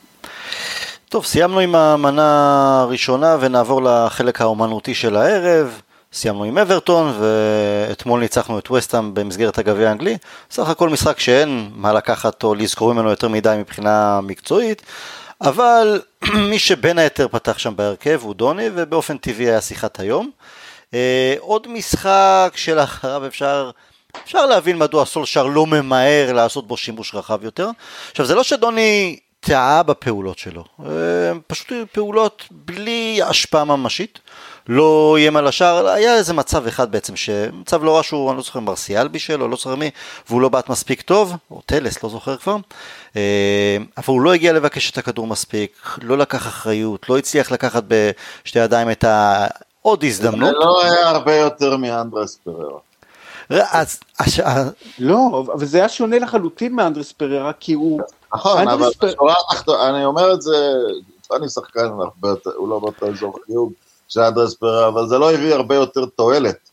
[1.10, 5.82] טוב, סיימנו עם המנה הראשונה ונעבור לחלק האומנותי של הערב.
[6.14, 10.18] סיימנו עם אברטון, ואתמול ניצחנו את וסטאם במסגרת הגביע האנגלי.
[10.52, 14.82] סך הכל משחק שאין מה לקחת או לזכור ממנו יותר מדי מבחינה מקצועית,
[15.42, 16.02] אבל
[16.50, 20.32] מי שבין היתר פתח שם בהרכב הוא דוני, ובאופן טבעי היה שיחת היום.
[20.94, 23.72] אה, עוד משחק שלאחריו אפשר...
[24.24, 27.70] אפשר להבין מדוע סולשר לא ממהר לעשות בו שימוש רחב יותר.
[28.12, 30.90] עכשיו זה לא שדוני טעה בפעולות שלו, אה,
[31.48, 34.20] פשוט פעולות בלי השפעה ממשית.
[34.70, 37.14] לא איים על השער, היה איזה מצב אחד בעצם,
[37.54, 39.90] מצב לא רע שהוא, אני לא זוכר, מרסיאל בישל או לא זוכר מי,
[40.30, 42.56] והוא לא בעט מספיק טוב, או טלס, לא זוכר כבר,
[43.16, 47.84] אה, אבל הוא לא הגיע לבקש את הכדור מספיק, לא לקח אחריות, לא הצליח לקחת
[47.88, 50.50] בשתי ידיים את העוד הזדמנות.
[50.50, 52.80] זה לא היה הרבה יותר מאנדרס פררה.
[53.50, 54.00] אז,
[55.00, 58.02] לא, אבל זה היה שונה לחלוטין מאנדריאס פריירה, כי הוא...
[58.34, 58.90] נכון, אבל
[59.90, 60.74] אני אומר את זה,
[61.36, 63.74] אני שחקן הרבה יותר, הוא לא באותו אזור חיוג.
[64.08, 66.70] של אנדריאס פריירה, אבל זה לא הביא הרבה יותר תועלת.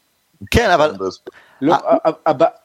[0.51, 0.94] כן, אבל...
[1.62, 1.75] לא,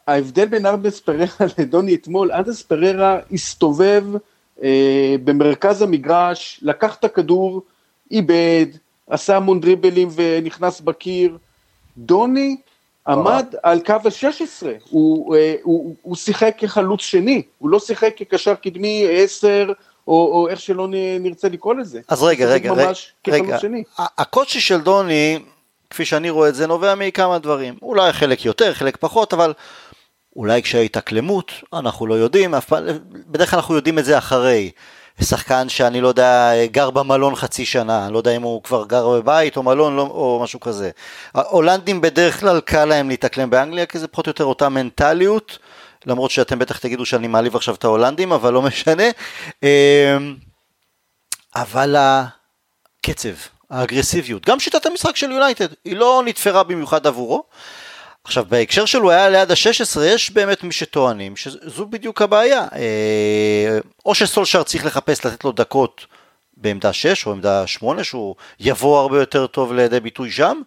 [0.06, 1.26] ההבדל בין אנדריאס פריירה
[1.58, 4.04] לדוני אתמול, אנדריאס פריירה הסתובב
[4.62, 7.62] אה, במרכז המגרש, לקח את הכדור,
[8.10, 8.66] איבד,
[9.10, 11.38] עשה המון דריבלים ונכנס בקיר.
[11.98, 12.56] דוני
[13.06, 18.54] עמד על קו ה-16, הוא, אה, הוא, הוא שיחק כחלוץ שני, הוא לא שיחק כקשר
[18.54, 19.72] קדמי 10
[20.08, 20.88] או, או איך שלא
[21.20, 22.00] נרצה לקרוא לזה.
[22.08, 22.92] אז רגע, רגע, רגע,
[23.28, 23.58] רגע,
[23.98, 25.38] הקושי של דוני,
[25.90, 27.74] כפי שאני רואה את זה, נובע מכמה דברים.
[27.82, 29.52] אולי חלק יותר, חלק פחות, אבל
[30.36, 32.54] אולי כשההתאקלמות, אנחנו לא יודעים,
[33.26, 34.70] בדרך כלל אנחנו יודעים את זה אחרי.
[35.22, 39.08] שחקן שאני לא יודע, גר במלון חצי שנה, אני לא יודע אם הוא כבר גר
[39.08, 40.90] בבית או מלון לא, או משהו כזה.
[41.32, 45.58] הולנדים בדרך כלל קל להם להתאקלם באנגליה, כי זה פחות או יותר אותה מנטליות.
[46.06, 49.04] למרות שאתם בטח תגידו שאני מעליב עכשיו את ההולנדים, אבל לא משנה.
[49.62, 50.36] אמ,
[51.54, 53.28] אבל הקצב,
[53.70, 57.44] האגרסיביות, גם שיטת המשחק של יונייטד, היא לא נתפרה במיוחד עבורו.
[58.24, 62.66] עכשיו בהקשר שלו היה ליד ה-16, יש באמת מי שטוענים שזו בדיוק הבעיה.
[62.72, 66.06] אה, או שסולשר צריך לחפש לתת לו דקות
[66.56, 70.60] בעמדה 6 או עמדה 8, שהוא יבוא הרבה יותר טוב לידי ביטוי שם,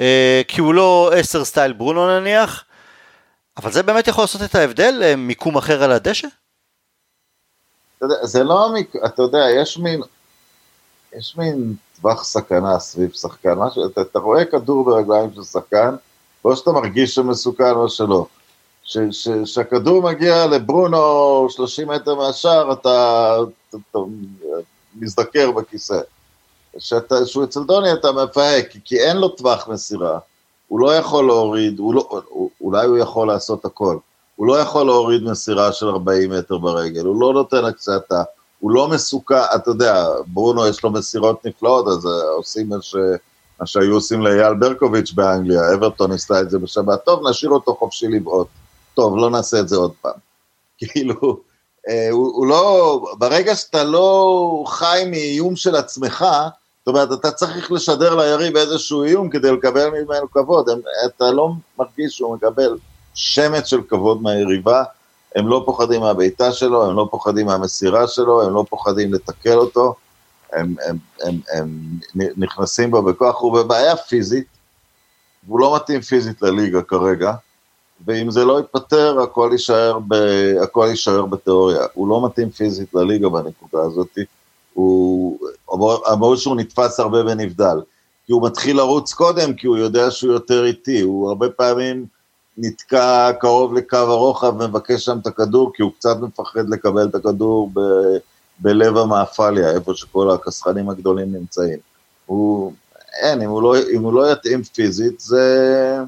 [0.00, 2.64] אה, כי הוא לא 10 סטייל ברונו נניח,
[3.58, 6.28] אבל זה באמת יכול לעשות את ההבדל, אה, מיקום אחר על הדשא?
[7.96, 8.96] אתה יודע, זה לא, מק...
[9.04, 10.02] אתה יודע, יש מין,
[11.16, 15.94] יש מין טווח סכנה סביב שחקן, משהו, אתה, אתה רואה כדור ברגליים של שחקן,
[16.44, 18.26] או שאתה מרגיש שמסוכן או שלא.
[19.44, 23.36] כשהכדור מגיע לברונו 30 מטר מהשאר, אתה,
[23.70, 23.98] אתה, אתה
[24.94, 26.00] מזדקר בכיסא.
[26.78, 30.18] כשהוא אצל דוני אתה מפהק, כי אין לו טווח מסירה.
[30.68, 32.22] הוא לא יכול להוריד, הוא לא,
[32.60, 33.96] אולי הוא יכול לעשות הכל.
[34.36, 38.22] הוא לא יכול להוריד מסירה של 40 מטר ברגל, הוא לא נותן הקצתה,
[38.60, 42.04] הוא לא מסוכן, אתה יודע, ברונו יש לו מסירות נפלאות, אז
[42.36, 42.96] עושים מה, ש...
[43.60, 48.08] מה שהיו עושים לאייל ברקוביץ' באנגליה, אברטון עשתה את זה בשבת, טוב, נשאיר אותו חופשי
[48.08, 48.48] לבעוט.
[48.94, 50.12] טוב, לא נעשה את זה עוד פעם.
[50.78, 51.40] כאילו,
[51.88, 56.26] אה, הוא, הוא לא, ברגע שאתה לא חי מאיום של עצמך,
[56.88, 62.16] אומרת, אתה צריך לשדר ליריב איזשהו איום כדי לקבל ממנו כבוד, הם, אתה לא מרגיש
[62.16, 62.78] שהוא מקבל
[63.14, 64.84] שמץ של כבוד מהיריבה,
[65.36, 69.94] הם לא פוחדים מהבעיטה שלו, הם לא פוחדים מהמסירה שלו, הם לא פוחדים לתקל אותו,
[70.52, 71.68] הם, הם, הם, הם
[72.36, 74.46] נכנסים בו בכוח, הוא בבעיה פיזית,
[75.46, 77.32] והוא לא מתאים פיזית לליגה כרגע,
[78.06, 80.14] ואם זה לא ייפתר, הכל יישאר, ב,
[80.62, 81.86] הכל יישאר בתיאוריה.
[81.94, 84.18] הוא לא מתאים פיזית לליגה בנקודה הזאת,
[84.78, 85.38] הוא,
[86.06, 87.80] המהות שהוא נתפס הרבה ונבדל.
[88.26, 92.06] כי הוא מתחיל לרוץ קודם, כי הוא יודע שהוא יותר איטי, הוא הרבה פעמים
[92.58, 97.70] נתקע קרוב לקו הרוחב ומבקש שם את הכדור, כי הוא קצת מפחד לקבל את הכדור
[97.74, 97.80] ב,
[98.58, 101.78] בלב המאפליה, איפה שכל הכסחנים הגדולים נמצאים.
[102.26, 102.72] הוא,
[103.22, 105.98] אין, אם הוא לא, אם הוא לא יתאים פיזית, זה...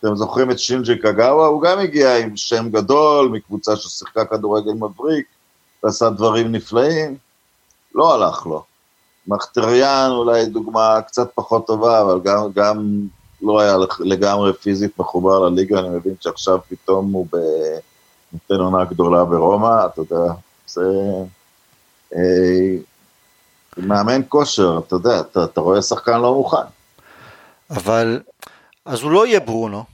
[0.00, 1.46] אתם זוכרים את שינג'י קגאווה?
[1.46, 5.26] הוא גם הגיע עם שם גדול, מקבוצה ששיחקה כדורגל מבריק,
[5.84, 7.16] ועשה דברים נפלאים.
[7.94, 8.62] לא הלך לו.
[9.26, 13.00] מחטריאן אולי דוגמה קצת פחות טובה, אבל גם, גם
[13.42, 17.26] לא היה לגמרי פיזית מחובר לליגה, אני מבין שעכשיו פתאום הוא
[18.32, 20.32] נותן עונה גדולה ברומא, אתה יודע,
[20.66, 20.82] זה...
[22.14, 22.76] אה,
[23.76, 26.56] מאמן כושר, אתה יודע, אתה, אתה רואה שחקן לא מוכן.
[27.70, 28.20] אבל,
[28.84, 29.84] אז הוא לא יהיה ברונו,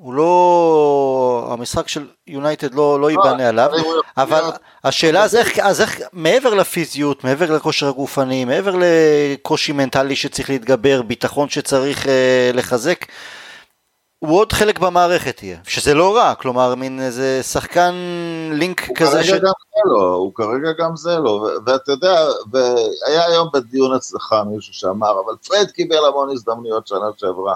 [0.00, 3.70] הוא לא, המשחק של יונייטד לא, לא ייבנה לא, עליו,
[4.16, 4.42] אבל
[4.84, 11.02] השאלה אז איך, אז איך, מעבר לפיזיות, מעבר לכושר הגופני, מעבר לקושי מנטלי שצריך להתגבר,
[11.02, 13.04] ביטחון שצריך אה, לחזק,
[14.18, 17.94] הוא עוד חלק במערכת יהיה, שזה לא רע, כלומר מין איזה שחקן
[18.52, 19.30] לינק כזה ש...
[19.30, 24.34] הוא גם זה לא, הוא כרגע גם זה לא, ואתה יודע, והיה היום בדיון אצלך
[24.46, 27.54] מישהו שאמר, אבל פרד קיבל המון הזדמנויות שנה שעברה.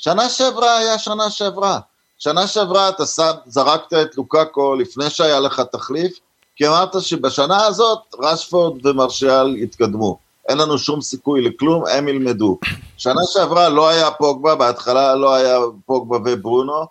[0.00, 1.78] שנה שעברה היה שנה שעברה.
[2.18, 6.18] שנה שעברה אתה שם, זרקת את לוקאקו לפני שהיה לך תחליף,
[6.56, 10.18] כי אמרת שבשנה הזאת רשפורד ומרשיאל יתקדמו.
[10.48, 12.58] אין לנו שום סיכוי לכלום, הם ילמדו.
[12.96, 16.86] שנה שעברה לא היה פוגבה, בהתחלה לא היה פוגבה וברונו,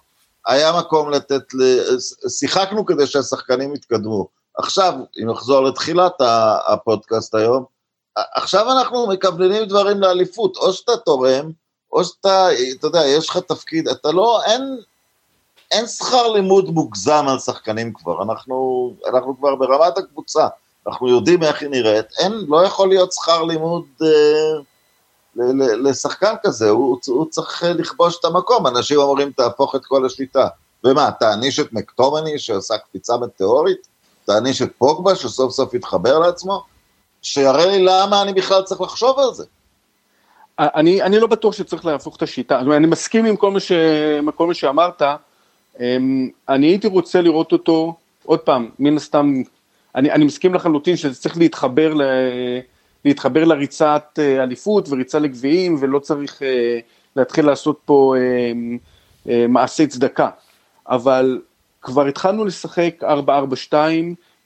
[0.47, 1.43] היה מקום לתת,
[2.39, 4.27] שיחקנו כדי שהשחקנים יתקדמו.
[4.57, 6.13] עכשיו, אם נחזור לתחילת
[6.67, 7.63] הפודקאסט היום,
[8.35, 11.51] עכשיו אנחנו מקבלים דברים לאליפות, או שאתה תורם,
[11.93, 12.47] או שאתה,
[12.77, 14.77] אתה יודע, יש לך תפקיד, אתה לא, אין,
[15.71, 20.47] אין שכר לימוד מוגזם על שחקנים כבר, אנחנו, אנחנו כבר ברמת הקבוצה,
[20.87, 24.61] אנחנו יודעים איך היא נראית, אין, לא יכול להיות שכר לימוד אה,
[25.83, 30.47] לשחקן כזה, הוא, הוא צריך לכבוש את המקום, אנשים אומרים תהפוך את כל השיטה,
[30.83, 33.87] ומה, תעניש את מקטומני שעשה קפיצה מטאורית?
[34.25, 36.63] תעניש את פוגבה שסוף סוף יתחבר לעצמו?
[37.21, 39.45] שיראה לי למה אני בכלל צריך לחשוב על זה.
[40.59, 43.71] אני, אני לא בטוח שצריך להפוך את השיטה, אני מסכים עם כל מה, ש,
[44.35, 45.01] כל מה שאמרת,
[45.79, 47.95] אמ, אני הייתי רוצה לראות אותו,
[48.25, 49.41] עוד פעם, מן הסתם,
[49.95, 52.01] אני, אני מסכים לחלוטין שזה צריך להתחבר, ל,
[53.05, 56.79] להתחבר לריצת אה, אליפות וריצה לגביעים, ולא צריך אה,
[57.15, 58.77] להתחיל לעשות פה אמ,
[59.29, 60.29] אה, מעשי צדקה,
[60.87, 61.41] אבל
[61.81, 63.03] כבר התחלנו לשחק
[63.71, 63.73] 4-4-2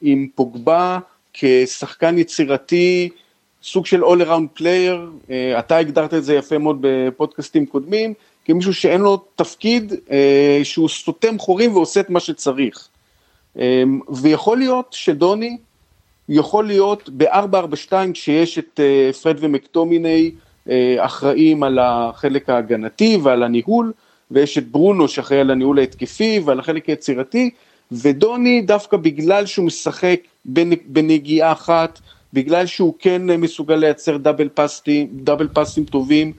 [0.02, 0.99] עם פוגבה
[1.34, 3.10] כשחקן יצירתי,
[3.63, 8.13] סוג של all around player, אה, אתה הגדרת את זה יפה מאוד בפודקאסטים קודמים,
[8.45, 12.88] כמישהו שאין לו תפקיד, אה, שהוא סותם חורים ועושה את מה שצריך.
[13.60, 13.84] אה,
[14.21, 15.58] ויכול להיות שדוני
[16.30, 18.80] יכול להיות ב-442 כשיש את
[19.21, 20.32] פרד ומקטומיני
[20.97, 23.91] אחראים על החלק ההגנתי ועל הניהול,
[24.32, 27.49] ויש את ברונו שאחראי על הניהול ההתקפי ועל החלק היצירתי,
[27.91, 30.19] ודוני דווקא בגלל שהוא משחק
[30.86, 31.99] בנגיעה אחת,
[32.34, 36.34] בגלל שהוא כן מסוגל לייצר דאבל פסים, דאבל פסים טובים,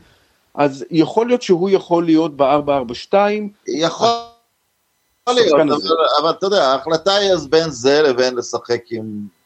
[0.54, 3.14] אז יכול להיות שהוא יכול להיות ב-442.
[3.68, 4.08] יכול
[5.28, 5.72] להיות, אבל,
[6.20, 9.04] אבל אתה יודע, ההחלטה היא אז בין זה לבין לשחק עם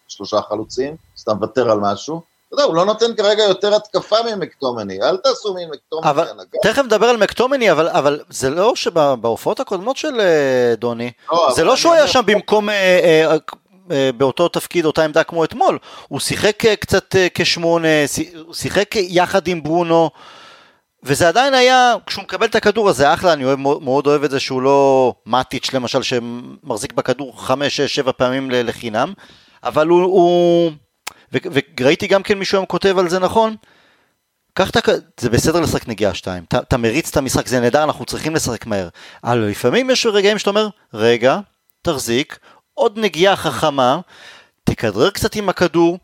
[0.08, 4.16] שלושה חלוצים, אז אתה מוותר על משהו, אתה יודע, הוא לא נותן כרגע יותר התקפה
[4.30, 6.26] ממקטומני, אל תעשו ממקטומני אבל
[6.62, 11.64] תכף נדבר על מקטומני, אבל, אבל זה לא שבהופעות הקודמות של אה, דוני, לא, זה
[11.64, 13.36] לא שהוא היה שם במקום, אה, אה, אה,
[14.16, 17.88] באותו תפקיד, אותה עמדה כמו אתמול, הוא שיחק אה, קצת אה, כשמונה,
[18.44, 20.10] הוא שיחק יחד עם ברונו,
[21.02, 24.40] וזה עדיין היה, כשהוא מקבל את הכדור הזה, אחלה, אני אוהב, מאוד אוהב את זה
[24.40, 29.12] שהוא לא מאטיץ' למשל, שמחזיק בכדור חמש, שש, שבע פעמים לחינם,
[29.64, 30.72] אבל הוא, הוא
[31.80, 33.56] וראיתי גם כן מישהו היום כותב על זה נכון,
[34.54, 34.92] קח את ה...
[35.20, 38.88] זה בסדר לשחק נגיעה שתיים, אתה מריץ את המשחק, זה נהדר, אנחנו צריכים לשחק מהר.
[39.24, 41.38] אבל לפעמים יש רגעים שאתה אומר, רגע,
[41.82, 42.38] תחזיק,
[42.78, 44.00] עוד נגיעה חכמה,
[44.64, 45.98] תכדרר קצת עם הכדור,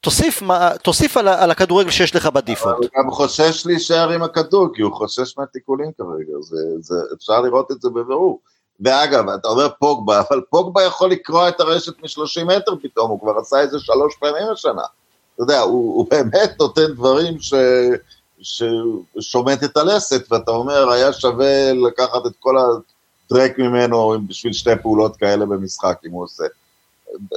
[0.00, 0.42] תוסיף,
[0.82, 2.76] תוסיף על, על הכדורגל שיש לך בדיפולט.
[2.76, 7.70] הוא גם חושש להישאר עם הכדור, כי הוא חושש מהתיקולים כרגע, זה, זה, אפשר לראות
[7.70, 8.40] את זה בבירור.
[8.80, 13.38] ואגב, אתה אומר פוגבה, אבל פוגבה יכול לקרוע את הרשת מ-30 מטר פתאום, הוא כבר
[13.38, 14.82] עשה את זה שלוש פעמים השנה.
[15.34, 17.54] אתה יודע, הוא, הוא באמת נותן דברים ש...
[18.42, 22.56] ששומט את הלסת, ואתה אומר, היה שווה לקחת את כל
[23.36, 26.44] הטרק ממנו בשביל שתי פעולות כאלה במשחק, אם הוא עושה.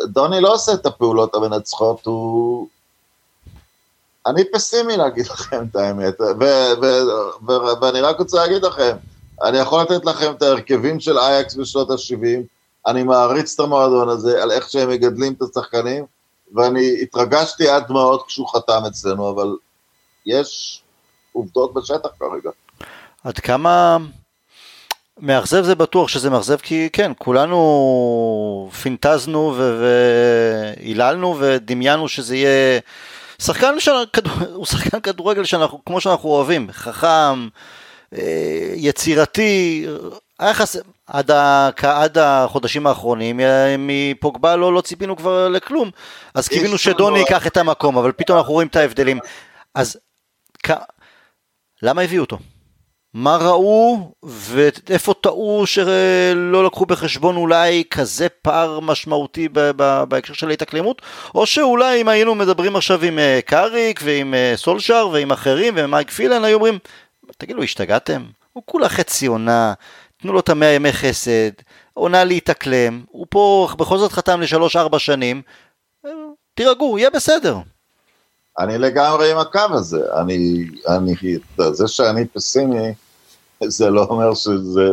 [0.05, 2.67] דוני לא עושה את הפעולות המנצחות, הוא...
[4.25, 6.21] אני פסימי להגיד לכם את האמת,
[7.81, 8.95] ואני רק רוצה להגיד לכם,
[9.43, 12.41] אני יכול לתת לכם את ההרכבים של אייקס בשנות ה-70,
[12.87, 16.05] אני מעריץ את המועדון הזה על איך שהם מגדלים את השחקנים,
[16.55, 19.55] ואני התרגשתי עד דמעות כשהוא חתם אצלנו, אבל
[20.25, 20.81] יש
[21.33, 22.49] עובדות בשטח כרגע.
[23.23, 23.97] עד כמה
[25.19, 32.79] מאכזב זה בטוח שזה מאכזב, כי כן, כולנו פינטזנו והיללנו ודמיינו שזה יהיה
[33.41, 33.91] שחקן, של...
[34.53, 37.47] הוא שחקן כדורגל שאנחנו, כמו שאנחנו אוהבים, חכם,
[38.13, 39.85] אה, יצירתי,
[40.39, 45.91] היה חסר, עד, ה, עד החודשים האחרונים, אה, מפוגבה לא, לא ציפינו כבר לכלום,
[46.33, 49.19] אז קיווינו שדוני ייקח את המקום, אבל פתאום אנחנו רואים את ההבדלים.
[49.75, 49.97] אז
[50.63, 50.71] כ...
[51.81, 52.37] למה הביאו אותו?
[53.15, 59.49] מה ראו ואיפה טעו שלא לקחו בחשבון אולי כזה פער משמעותי
[60.07, 61.01] בהקשר של ההתאקלמות
[61.35, 66.43] או שאולי אם היינו מדברים עכשיו עם אה, קאריק ועם סולשאר ועם אחרים ומייק פילן
[66.43, 66.79] היו אומרים
[67.37, 68.23] תגידו, השתגעתם?
[68.53, 69.73] הוא כולה חצי עונה,
[70.21, 71.51] תנו לו את המאה ימי חסד,
[71.93, 75.41] עונה להתאקלם, הוא פה בכל זאת חתם לשלוש-ארבע שנים,
[76.53, 77.57] תירגעו, יהיה בסדר.
[78.59, 81.13] אני לגמרי עם הקו הזה, אני, אני,
[81.71, 82.93] זה שאני פסימי,
[83.77, 84.89] זה לא אומר שזה,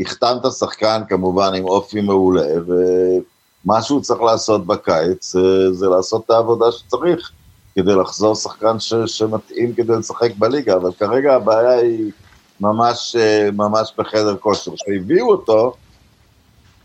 [0.00, 6.30] החתמת שחקן כמובן עם אופי מעולה, ומה שהוא צריך לעשות בקיץ זה, זה לעשות את
[6.30, 7.32] העבודה שצריך.
[7.74, 12.12] כדי לחזור שחקן ש, שמתאים כדי לשחק בליגה, אבל כרגע הבעיה היא
[12.60, 14.74] ממש, אה, ממש בחדר כושר.
[14.74, 15.74] כשהביאו אותו,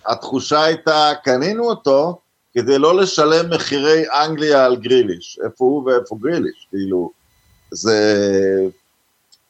[0.06, 2.20] התחושה הייתה, קנינו אותו
[2.54, 5.40] כדי לא לשלם מחירי אנגליה על גריליש.
[5.46, 7.12] איפה הוא ואיפה גריליש, כאילו,
[7.72, 7.98] זה...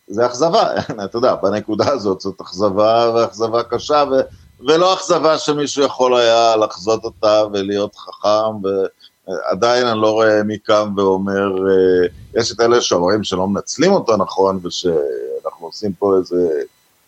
[0.09, 0.63] זה אכזבה,
[1.05, 4.15] אתה יודע, בנקודה הזאת זאת אכזבה ואכזבה קשה, ו,
[4.67, 8.67] ולא אכזבה שמישהו יכול היה לחזות אותה ולהיות חכם, ו,
[9.49, 12.07] עדיין אני לא רואה מי קם ואומר, אה,
[12.41, 16.61] יש את אלה שאומרים שלא מנצלים אותו נכון, ושאנחנו עושים פה איזה,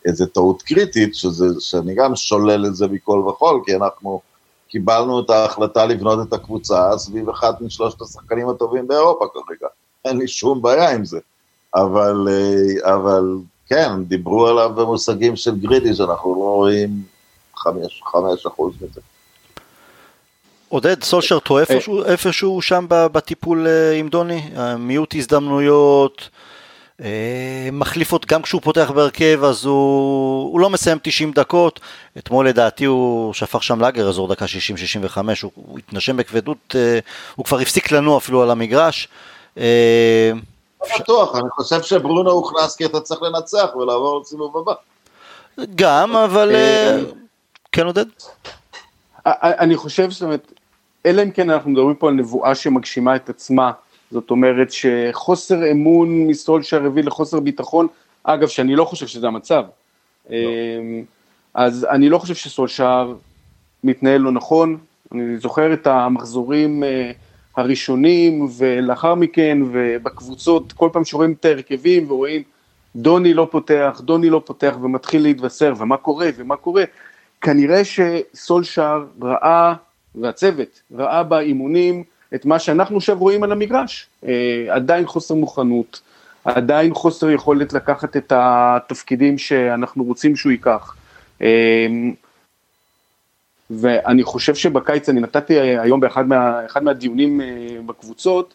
[0.04, 4.20] איזה טעות קריטית, שזה, שאני גם שולל את זה מכל וכול, כי אנחנו
[4.68, 9.66] קיבלנו את ההחלטה לבנות את הקבוצה סביב אחד משלושת השחקנים הטובים באירופה כרגע.
[10.04, 11.18] אין לי שום בעיה עם זה.
[11.74, 13.24] אבל, אה, אבל
[13.68, 17.02] כן, דיברו עליו במושגים של גרידי, שאנחנו לא רואים
[17.56, 19.00] חמש, חמש אחוז מזה.
[20.68, 24.50] עודד, סולשר טועה איפשהו, איפשהו שם בטיפול אה, עם דוני?
[24.78, 26.28] מיעוט הזדמנויות,
[27.02, 31.80] אה, מחליף אותו, גם כשהוא פותח בהרכב אז הוא, הוא לא מסיים 90 דקות,
[32.18, 36.98] אתמול לדעתי הוא שפך שם לאגר אזור דקה 60-65, הוא, הוא התנשם בכבדות, אה,
[37.34, 39.08] הוא כבר הפסיק לנוע אפילו על המגרש.
[40.98, 44.72] בטוח, אני חושב שברונו הוכנס כי אתה צריך לנצח ולעבור לסיבוב הבא.
[45.74, 46.56] גם, אבל...
[47.72, 48.04] כן עודד?
[49.26, 50.52] אני חושב, זאת אומרת,
[51.06, 53.72] אלא אם כן אנחנו מדברים פה על נבואה שמגשימה את עצמה,
[54.10, 57.86] זאת אומרת שחוסר אמון מסולשר הביא לחוסר ביטחון,
[58.24, 59.64] אגב שאני לא חושב שזה המצב,
[60.30, 60.36] לא.
[60.36, 61.04] אמ,
[61.54, 63.14] אז אני לא חושב שסולשר
[63.84, 64.78] מתנהל לא נכון,
[65.12, 67.10] אני זוכר את המחזורים אה,
[67.56, 72.42] הראשונים ולאחר מכן ובקבוצות כל פעם שרואים את ההרכבים ורואים
[72.96, 76.84] דוני לא פותח, דוני לא פותח ומתחיל להתבשר ומה קורה ומה קורה,
[77.40, 79.74] כנראה שסולשר ראה
[80.14, 86.00] והצוות ראה באימונים את מה שאנחנו עכשיו רואים על המגרש, אה, עדיין חוסר מוכנות,
[86.44, 90.96] עדיין חוסר יכולת לקחת את התפקידים שאנחנו רוצים שהוא ייקח.
[93.72, 97.46] אה, ואני חושב שבקיץ, אני נתתי היום באחד מה, מהדיונים אה,
[97.86, 98.54] בקבוצות,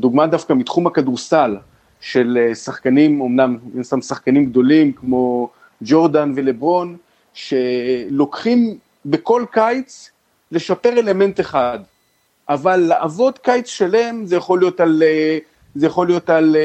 [0.00, 1.56] דוגמה דווקא מתחום הכדורסל,
[2.00, 5.48] של שחקנים, אמנם שם שחקנים גדולים כמו
[5.82, 6.96] ג'ורדן ולברון,
[7.34, 10.10] שלוקחים בכל קיץ
[10.52, 11.78] לשפר אלמנט אחד,
[12.48, 15.02] אבל לעבוד קיץ שלם זה יכול להיות על,
[15.74, 16.56] זה יכול להיות על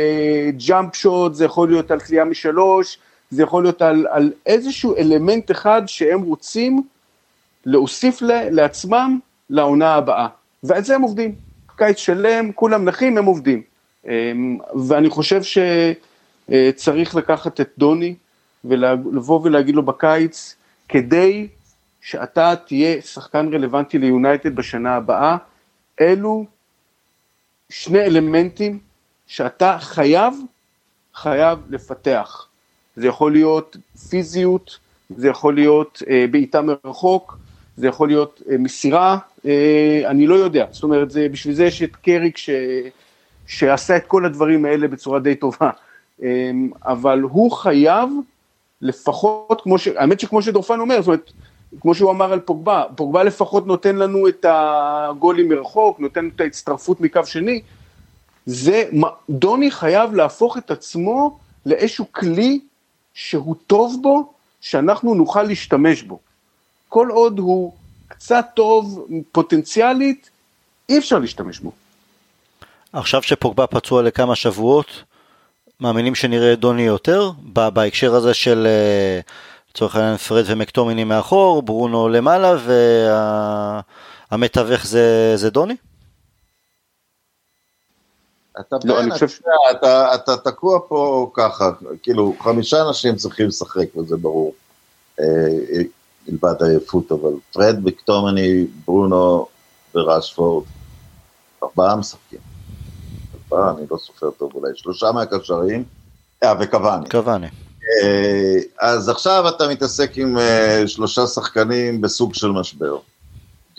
[0.68, 2.98] ג'אמפ שוט, זה יכול להיות על תלייה משלוש,
[3.30, 6.84] זה יכול להיות על, על איזשהו אלמנט אחד שהם רוצים
[7.66, 10.28] להוסיף לעצמם לעונה הבאה,
[10.64, 11.36] ועל זה הם עובדים.
[11.76, 13.62] קיץ שלם, כולם נחים, הם עובדים.
[14.08, 14.58] אמ,
[14.88, 18.16] ואני חושב שצריך לקחת את דוני
[18.66, 20.56] ולבוא ולהגיד לו בקיץ,
[20.90, 21.48] כדי
[22.02, 25.38] שאתה תהיה שחקן רלוונטי ליונייטד בשנה הבאה,
[26.02, 26.46] אלו
[27.70, 28.80] שני אלמנטים
[29.28, 30.34] שאתה חייב,
[31.16, 32.48] חייב לפתח.
[32.96, 33.78] זה יכול להיות
[34.10, 37.38] פיזיות, זה יכול להיות אה, בעיטה מרחוק,
[37.78, 41.84] זה יכול להיות אה, מסירה, אה, אני לא יודע, זאת אומרת, זה, בשביל זה יש
[41.84, 42.50] את קריק ש,
[43.48, 45.70] שעשה את כל הדברים האלה בצורה די טובה,
[46.24, 46.52] אה,
[46.86, 48.10] אבל הוא חייב
[48.82, 49.88] לפחות, כמו ש...
[49.88, 51.32] האמת שכמו שדורפן אומר, זאת אומרת,
[51.82, 57.02] כמו שהוא אמר על פוגבה, פוגבה לפחות נותן לנו את הגולים מרחוק, נותן את ההצטרפות
[57.02, 57.62] מקו שני,
[58.46, 58.84] זה,
[59.30, 62.60] דוני חייב להפוך את עצמו לאיזשהו כלי
[63.14, 66.20] שהוא טוב בו, שאנחנו נוכל להשתמש בו.
[66.94, 67.74] כל עוד הוא
[68.08, 70.30] קצת טוב פוטנציאלית,
[70.90, 71.72] אי אפשר להשתמש בו.
[72.94, 74.88] עכשיו שפוגבה פצוע לכמה שבועות,
[75.80, 77.32] מאמינים שנראה את דוני יותר,
[77.74, 79.20] בהקשר הזה של אה,
[79.72, 82.56] לצורך העניין פרד ומקטומיני מאחור, ברונו למעלה
[84.32, 85.76] והמתווך זה, זה דוני?
[88.60, 89.28] אתה, לא, אני חושב...
[89.72, 91.70] אתה, אתה תקוע פה ככה,
[92.04, 94.54] כאילו חמישה אנשים צריכים לשחק וזה ברור,
[95.20, 95.26] אה,
[96.28, 99.48] מלבד עייפות, אבל פרד, מקטומני, ברונו
[99.96, 100.66] ורשפורד,
[101.64, 102.40] ארבעה משחקים.
[103.34, 105.84] ארבעה, אני לא סופר טוב אולי, שלושה מהקשרים,
[106.44, 107.10] אה, וקוואני.
[107.10, 107.48] קוואני.
[107.48, 112.98] אה, אז עכשיו אתה מתעסק עם אה, שלושה שחקנים בסוג של משבר.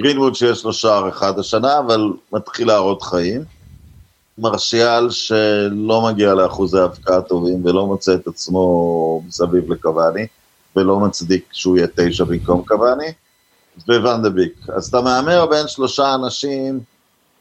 [0.00, 3.44] גרינווד שיש לו שער אחד השנה, אבל מתחיל להראות חיים.
[4.38, 10.26] מרשיאל שלא מגיע לאחוזי הבקעה טובים ולא מוצא את עצמו מסביב לקוואני,
[10.76, 13.12] ולא מצדיק שהוא יהיה תשע במקום קוואני,
[13.88, 14.52] וואנדביק.
[14.76, 16.80] אז אתה מהמר בין שלושה אנשים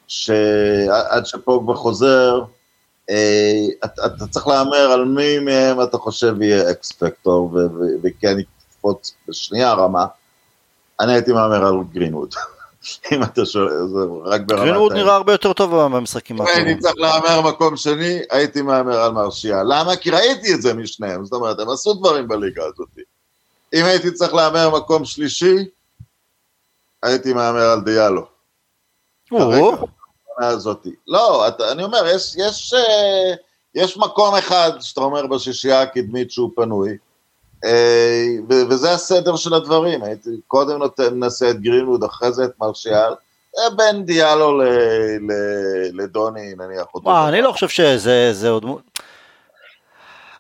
[0.08, 2.44] שעד שפוגבה חוזר,
[3.10, 7.58] אה, אתה, אתה צריך להמר על מי מהם אתה חושב יהיה אקס פקטור
[8.04, 10.06] וכן יקפוץ בשנייה רמה.
[11.00, 12.34] אני הייתי מהמר על גרינווד.
[13.12, 14.62] אם אתה שואל, זה רק ברמת...
[14.64, 16.66] גרינווד נראה הרבה יותר טוב במשחקים האחרונים.
[16.68, 19.64] הייתי צריך להמר מקום שני, הייתי מהמר על מרשיע.
[19.64, 19.96] למה?
[19.96, 22.88] כי ראיתי את זה משניהם, זאת אומרת, הם עשו דברים בליגה הזאת.
[23.74, 25.56] אם הייתי צריך להמר מקום שלישי,
[27.04, 28.26] הייתי מהמר על דיאלו.
[30.40, 30.96] הזאתי.
[31.08, 33.34] לא, אתה, אני אומר, יש, יש, אה,
[33.76, 36.98] יש מקום אחד שאתה אומר בשישייה הקדמית שהוא פנוי,
[37.66, 38.26] אה,
[38.70, 43.14] וזה הסדר של הדברים, הייתי קודם נותן, נעשה את גרינווד, אחרי זה את מרשיאל,
[43.76, 45.34] בין דיאלו ל, ל,
[45.94, 46.86] לדוני, נניח.
[47.04, 48.66] מה, אני לא חושב שזה עוד...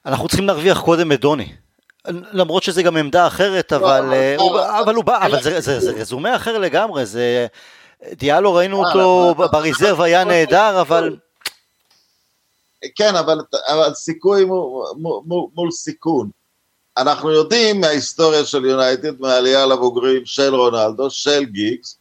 [0.05, 1.62] אנחנו צריכים להרוויח קודם את דוני.
[2.07, 6.35] למרות שזה גם עמדה אחרת, לא, אבל, אה, הוא, אבל הוא בא, אבל זה, רזומה
[6.35, 7.47] אחר לגמרי, זה...
[8.11, 11.15] דיאלו ראינו אותו בריזרב היה נהדר, אבל...
[12.95, 14.85] כן, אבל, אבל סיכוי מול,
[15.25, 16.29] מול, מול סיכון.
[16.97, 21.97] אנחנו יודעים מההיסטוריה של יונייטד, מהעלייה לבוגרים של רונלדו, של גיגס,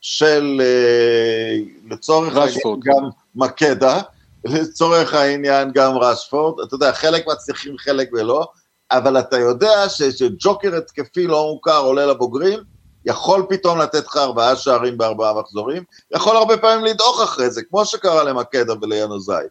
[0.00, 1.56] של אה,
[1.90, 4.00] לצורך העניין גם מקדה,
[4.44, 8.46] לצורך העניין גם רשפורד, אתה יודע, חלק מצליחים, חלק ולא,
[8.90, 12.60] אבל אתה יודע שג'וקר התקפי לא מוכר עולה לבוגרים,
[13.04, 17.84] יכול פתאום לתת לך ארבעה שערים בארבעה מחזורים, יכול הרבה פעמים לדעוך אחרי זה, כמו
[17.84, 19.44] שקרה למקדה ולינוזאי.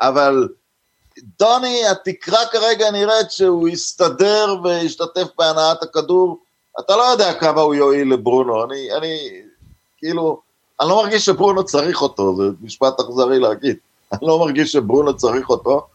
[0.00, 0.48] אבל
[1.38, 6.38] דוני, התקרה כרגע נראית שהוא יסתדר וישתתף בהנעת הכדור,
[6.80, 9.42] אתה לא יודע כמה הוא יועיל לברונו, אני, אני,
[9.98, 10.40] כאילו,
[10.80, 13.76] אני לא מרגיש שברונו צריך אותו, זה משפט אכזרי להגיד,
[14.12, 15.86] אני לא מרגיש שברונו צריך אותו,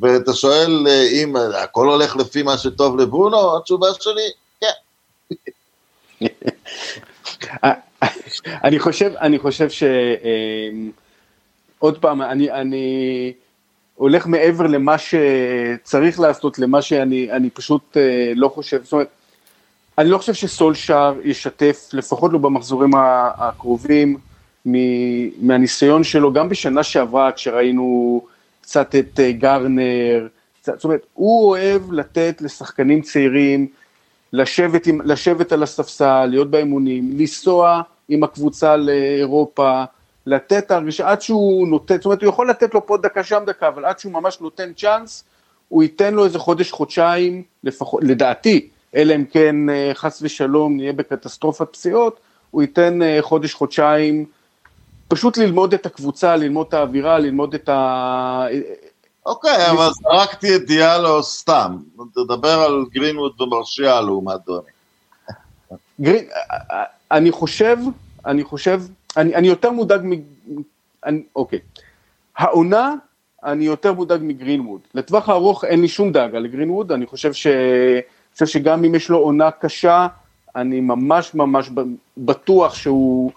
[0.00, 4.30] ואתה שואל אה, אם הכל הולך לפי מה שטוב לברונו, התשובה שלי,
[4.60, 6.28] כן.
[8.64, 9.82] אני חושב, אני חושב ש...
[9.82, 10.70] אה,
[11.78, 13.32] עוד פעם, אני, אני
[13.94, 19.08] הולך מעבר למה שצריך לעשות, למה שאני אני פשוט אה, לא חושב, זאת אומרת,
[19.98, 22.90] אני לא חושב שסולשאר ישתף, לפחות לא במחזורים
[23.36, 24.18] הקרובים,
[25.40, 28.20] מהניסיון שלו, גם בשנה שעברה, כשראינו
[28.62, 30.26] קצת את אה, גרנר,
[30.64, 33.66] זאת אומרת, הוא אוהב לתת לשחקנים צעירים,
[34.32, 39.84] לשבת, עם, לשבת על הספסל, להיות באימונים, לנסוע עם הקבוצה לאירופה,
[40.26, 43.68] לתת הרגשה, עד שהוא נותן, זאת אומרת, הוא יכול לתת לו פה דקה שם דקה,
[43.68, 45.24] אבל עד שהוא ממש נותן צ'אנס,
[45.68, 50.92] הוא ייתן לו איזה חודש, חודשיים, לפחות, לדעתי, אלא אם כן אה, חס ושלום נהיה
[50.92, 54.24] בקטסטרופת פציעות, הוא ייתן אה, חודש, חודשיים,
[55.12, 58.46] פשוט ללמוד את הקבוצה, ללמוד את האווירה, ללמוד את ה...
[59.26, 61.76] אוקיי, אבל זרקתי את דיאלו סתם.
[62.14, 66.18] תדבר על גרינווד ומרשיאל לעומת דוני.
[67.10, 67.76] אני חושב,
[68.26, 68.82] אני חושב,
[69.16, 70.12] אני, אני יותר מודאג מ...
[71.06, 71.58] אני, אוקיי.
[72.36, 72.94] העונה,
[73.44, 74.80] אני יותר מודאג מגרינווד.
[74.94, 77.46] לטווח הארוך אין לי שום דאגה לגרינווד, אני חושב, ש...
[78.32, 80.06] חושב שגם אם יש לו עונה קשה,
[80.56, 81.70] אני ממש ממש
[82.16, 83.30] בטוח שהוא,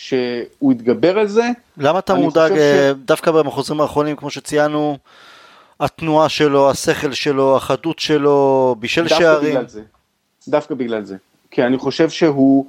[0.00, 1.48] שהוא יתגבר על זה.
[1.76, 2.58] למה אתה מודאג, ש...
[3.04, 4.98] דווקא במחוזים האחרונים, כמו שציינו,
[5.80, 9.50] התנועה שלו, השכל שלו, החדות שלו, בישל דווקא שערים?
[9.54, 9.82] בגלל זה.
[10.48, 11.16] דווקא בגלל זה.
[11.50, 12.66] כי אני חושב שהוא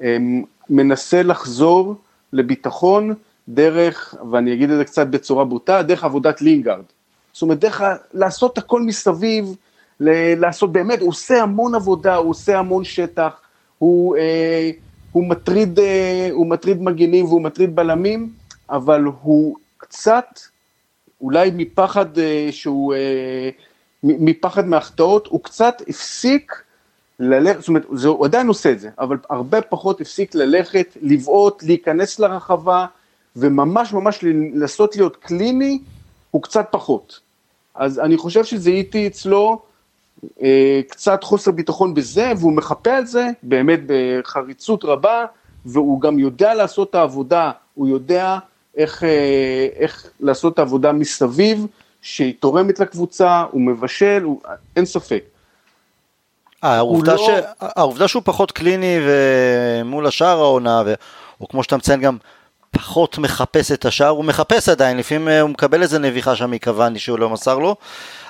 [0.00, 1.94] הם, מנסה לחזור
[2.32, 3.14] לביטחון
[3.48, 6.84] דרך, ואני אגיד את זה קצת בצורה בוטה, דרך עבודת לינגארד.
[7.32, 7.82] זאת אומרת, דרך
[8.14, 9.56] לעשות הכל מסביב,
[10.00, 13.40] לעשות באמת, הוא עושה המון עבודה, הוא עושה המון שטח,
[13.78, 14.70] הוא, אה,
[15.12, 18.32] הוא, מטריד, אה, הוא מטריד מגינים והוא מטריד בלמים,
[18.70, 20.40] אבל הוא קצת,
[21.20, 23.50] אולי מפחד אה, שהוא, אה,
[24.02, 26.62] מפחד מהחטאות, הוא קצת הפסיק
[27.20, 31.62] ללכת, זאת אומרת, זה, הוא עדיין עושה את זה, אבל הרבה פחות הפסיק ללכת, לבעוט,
[31.62, 32.86] להיכנס לרחבה,
[33.36, 35.78] וממש ממש לנסות להיות קליני,
[36.30, 37.20] הוא קצת פחות.
[37.74, 39.62] אז אני חושב שזה איתי אצלו
[40.88, 45.24] קצת חוסר ביטחון בזה, והוא מחפה על זה באמת בחריצות רבה,
[45.66, 48.38] והוא גם יודע לעשות את העבודה, הוא יודע
[48.76, 51.66] איך, אה, איך לעשות את העבודה מסביב,
[52.02, 54.40] שהיא תורמת לקבוצה, הוא מבשל, הוא,
[54.76, 55.22] אין ספק.
[56.62, 57.18] העובדה, לא...
[57.18, 57.30] ש...
[57.60, 60.94] העובדה שהוא פחות קליני ומול השאר העונה, ו...
[61.40, 62.16] או כמו שאתה מציין גם
[62.70, 66.98] פחות מחפש את השער, הוא מחפש עדיין, לפעמים אה, הוא מקבל איזה נביחה שם מקוואני
[66.98, 67.76] שהוא לא מסר לו,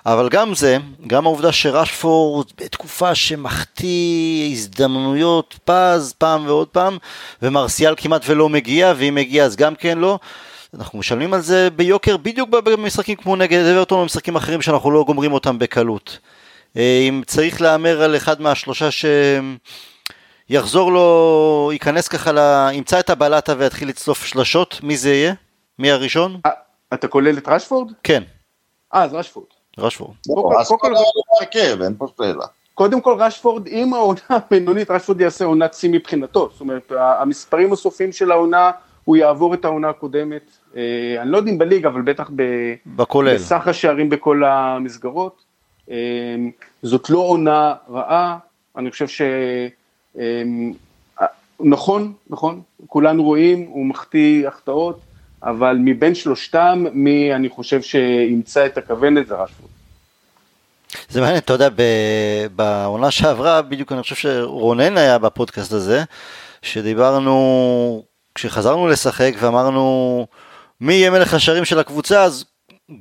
[0.06, 0.76] אבל גם זה,
[1.06, 6.98] גם העובדה שרשפורד בתקופה שמחטיא הזדמנויות פז פעם ועוד פעם,
[7.42, 10.18] ומרסיאל כמעט ולא מגיע, ואם מגיע אז גם כן לא.
[10.74, 15.04] אנחנו משלמים על זה ביוקר בדיוק במשחקים כמו נגד אברטון או במשחקים אחרים שאנחנו לא
[15.06, 16.18] גומרים אותם בקלות.
[16.76, 18.88] אה, אם צריך להמר על אחד מהשלושה
[20.50, 25.34] שיחזור לו, ייכנס ככה, לה, ימצא את הבלטה ויתחיל לצלוף שלשות, מי זה יהיה?
[25.78, 26.40] מי הראשון?
[26.46, 26.50] אה,
[26.94, 27.92] אתה כולל את רשפורד?
[28.02, 28.22] כן.
[28.94, 29.46] אה, אז רשפורד.
[29.78, 30.14] רשפורד.
[32.74, 38.12] קודם כל רשפורד, אם העונה הבינונית, רשפורד יעשה עונת שיא מבחינתו, זאת אומרת, המספרים הסופיים
[38.12, 38.70] של העונה,
[39.04, 40.42] הוא יעבור את העונה הקודמת,
[40.76, 40.82] אה,
[41.22, 42.30] אני לא יודע אם בליגה, אבל בטח
[42.86, 43.34] בכולל.
[43.34, 45.44] בסך השערים בכל המסגרות.
[45.88, 45.94] אמ,
[46.82, 48.38] זאת לא עונה רעה,
[48.76, 49.22] אני חושב ש...
[50.18, 50.72] אמ,
[51.60, 55.00] נכון, נכון, כולנו רואים, הוא מחטיא החטאות,
[55.42, 59.70] אבל מבין שלושתם, מי אני חושב שימצא את הכוונת זה רשפורד.
[61.08, 61.68] זה מעניין, אתה יודע,
[62.56, 66.04] בעונה שעברה, בדיוק אני חושב שרונן היה בפודקאסט הזה,
[66.62, 70.26] שדיברנו, כשחזרנו לשחק ואמרנו
[70.80, 72.44] מי יהיה מלך השערים של הקבוצה, אז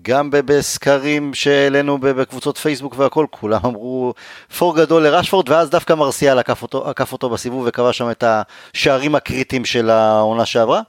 [0.01, 4.13] גם בסקרים שהעלינו בקבוצות פייסבוק והכל, כולם אמרו
[4.57, 9.15] פור גדול לרשפורד, ואז דווקא מרסיאל עקף אותו, עקף אותו בסיבוב וקבע שם את השערים
[9.15, 10.81] הקריטיים של העונה שעברה.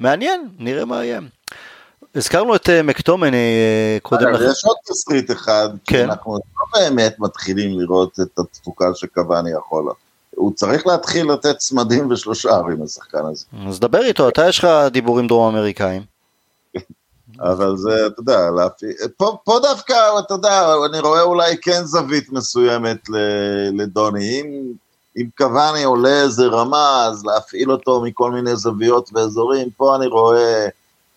[0.00, 1.20] מעניין, נראה מה יהיה.
[2.14, 4.44] הזכרנו את אה, מקטומני אה, קודם לכן.
[4.44, 6.04] יש עוד תסריט אחד, כן.
[6.04, 9.92] אנחנו לא באמת מתחילים לראות את התפוקה שקוואני יכול.
[10.30, 13.44] הוא צריך להתחיל לתת צמדים ושלושה ערים לשחקן הזה.
[13.68, 16.13] אז דבר איתו, אתה יש לך דיבורים דרום אמריקאים.
[17.40, 22.32] אבל זה, אתה יודע, להפעיל, פה, פה דווקא, אתה יודע, אני רואה אולי כן זווית
[22.32, 23.08] מסוימת
[23.72, 24.72] לדוני, אם,
[25.16, 30.66] אם קוואני עולה איזה רמה, אז להפעיל אותו מכל מיני זוויות ואזורים, פה אני רואה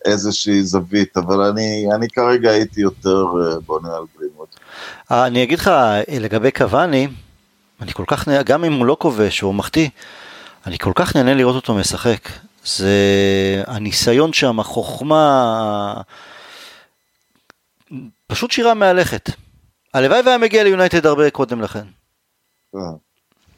[0.04, 4.56] איזושהי זווית, אבל אני, אני כרגע הייתי יותר אה, בונה על גלימות.
[5.10, 5.70] אה, אני אגיד לך,
[6.08, 7.08] לגבי קוואני,
[7.80, 9.88] אני כל כך, גם אם הוא לא כובש, הוא מחטיא,
[10.66, 12.28] אני כל כך נהנה לראות אותו משחק.
[12.76, 16.02] זה הניסיון שם, החוכמה,
[18.26, 19.30] פשוט שירה מהלכת.
[19.94, 21.84] הלוואי והיה מגיע ליונייטד הרבה קודם לכן.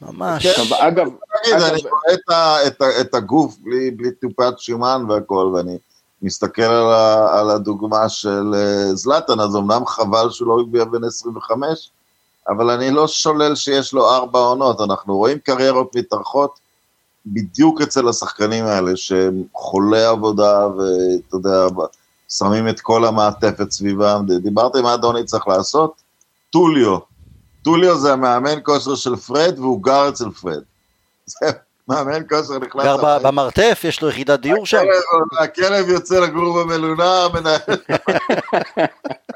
[0.01, 0.47] ממש.
[0.47, 1.07] כן, אגב,
[1.53, 2.67] אני רואה
[3.01, 3.55] את הגוף
[3.97, 5.77] בלי טיפת שומן והכל, ואני
[6.21, 6.61] מסתכל
[7.31, 11.89] על הדוגמה של אה, זלאטן, אז אמנם חבל שהוא לא הגיע בן 25,
[12.47, 16.59] אבל אני לא שולל שיש לו ארבע עונות, אנחנו רואים קריירות מתארכות,
[17.25, 21.67] בדיוק אצל השחקנים האלה, שהם חולי עבודה, ואתה יודע,
[22.29, 24.25] שמים את כל המעטפת סביבם.
[24.43, 26.01] דיברתם מה אדוני צריך לעשות?
[26.49, 26.97] טוליו.
[27.61, 30.61] טוליו זה המאמן כושר של פרד, והוא גר אצל פרד.
[31.87, 32.83] מאמן כושר נכנס...
[32.83, 34.81] גר במרתף, יש לו יחידת דיור שם.
[35.39, 37.27] הכלב יוצא לגור במלונה,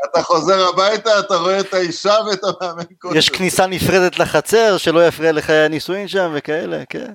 [0.05, 3.17] אתה חוזר הביתה, אתה רואה את האישה ואת המאמן כושר.
[3.17, 7.13] יש כניסה נפרדת לחצר, שלא יפריע לחיי הנישואין שם וכאלה, כן.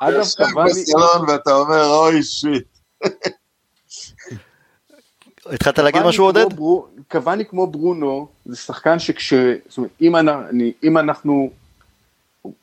[0.00, 0.70] אגב, קבעני...
[0.70, 2.64] בסלון ואתה אומר, אוי שיט.
[5.46, 6.46] התחלת להגיד משהו עודד?
[7.08, 9.34] קוואני כמו ברונו, זה שחקן שכש...
[9.68, 9.90] זאת אומרת,
[10.82, 11.50] אם אנחנו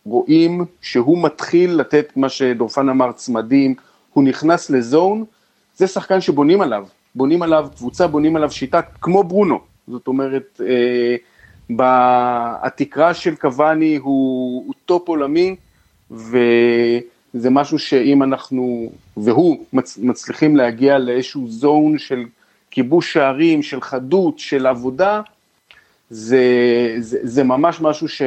[0.05, 3.75] רואים שהוא מתחיל לתת מה שדורפן אמר, צמדים,
[4.13, 5.25] הוא נכנס ל zone,
[5.75, 9.59] זה שחקן שבונים עליו, בונים עליו קבוצה, בונים עליו שיטה, כמו ברונו.
[9.87, 11.15] זאת אומרת, אה,
[12.63, 15.55] התקרה של קוואני הוא, הוא top עולמי,
[16.11, 22.25] וזה משהו שאם אנחנו, והוא, מצ, מצליחים להגיע לאיזשהו zone של
[22.71, 25.21] כיבוש שערים, של חדות, של עבודה,
[26.09, 26.45] זה,
[26.99, 28.21] זה, זה ממש משהו ש,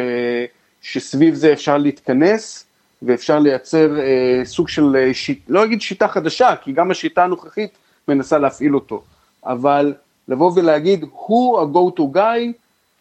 [0.82, 2.66] שסביב זה אפשר להתכנס
[3.02, 7.70] ואפשר לייצר אה, סוג של, אה, שיט, לא אגיד שיטה חדשה, כי גם השיטה הנוכחית
[8.08, 9.02] מנסה להפעיל אותו,
[9.46, 9.94] אבל
[10.28, 12.52] לבוא ולהגיד, הוא ה-go to guy,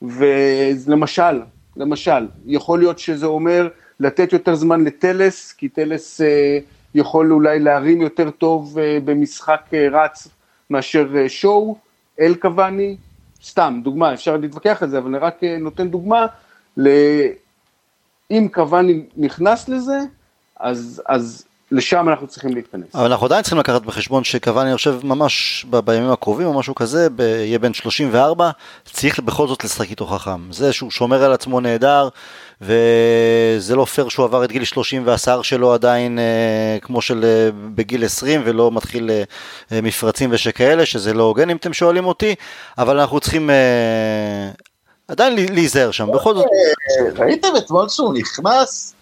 [0.01, 1.41] ולמשל,
[1.77, 3.69] למשל, יכול להיות שזה אומר
[3.99, 6.59] לתת יותר זמן לטלס, כי טלס אה,
[6.95, 10.27] יכול אולי להרים יותר טוב אה, במשחק אה, רץ
[10.69, 11.77] מאשר שואו,
[12.19, 12.97] אל קוואני,
[13.43, 16.25] סתם, דוגמה, אפשר להתווכח על זה, אבל אני רק נותן דוגמה,
[18.31, 19.99] אם קוואני נכנס לזה,
[20.59, 22.95] אז, אז לשם אנחנו צריכים להתכנס.
[22.95, 26.75] אבל אנחנו עדיין צריכים לקחת בחשבון שקוואני, אני חושב, ממש ב- בימים הקרובים או משהו
[26.75, 28.51] כזה, ב- יהיה בן 34,
[28.85, 30.51] צריך בכל זאת לשחק איתו חכם.
[30.51, 32.09] זה שהוא שומר על עצמו נהדר,
[32.61, 37.49] וזה לא פייר שהוא עבר את גיל 30 והשיער שלו עדיין אה, כמו של אה,
[37.75, 39.11] בגיל 20 ולא מתחיל
[39.71, 42.35] אה, מפרצים ושכאלה, שזה לא הוגן אם אתם שואלים אותי,
[42.77, 43.49] אבל אנחנו צריכים
[45.07, 46.45] עדיין להיזהר שם, בכל זאת.
[47.17, 48.93] ראיתם אתמול שהוא נכנס?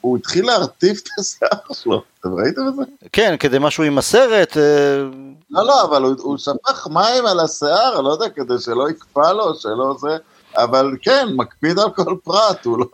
[0.00, 2.82] הוא התחיל להרטיב את השיער שלו, אתם ראיתם את זה?
[3.12, 4.56] כן, כדי משהו עם הסרט.
[5.50, 9.54] לא, לא, אבל הוא, הוא שפך מים על השיער, לא יודע, כדי שלא יקפא לו,
[9.54, 10.16] שלא זה,
[10.56, 12.86] אבל כן, מקפיד על כל פרט, הוא לא...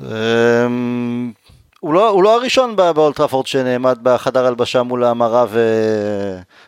[0.00, 1.32] אמ,
[1.80, 5.44] הוא לא, הוא לא הראשון באולטראפורד שנעמד בחדר הלבשה מול המראה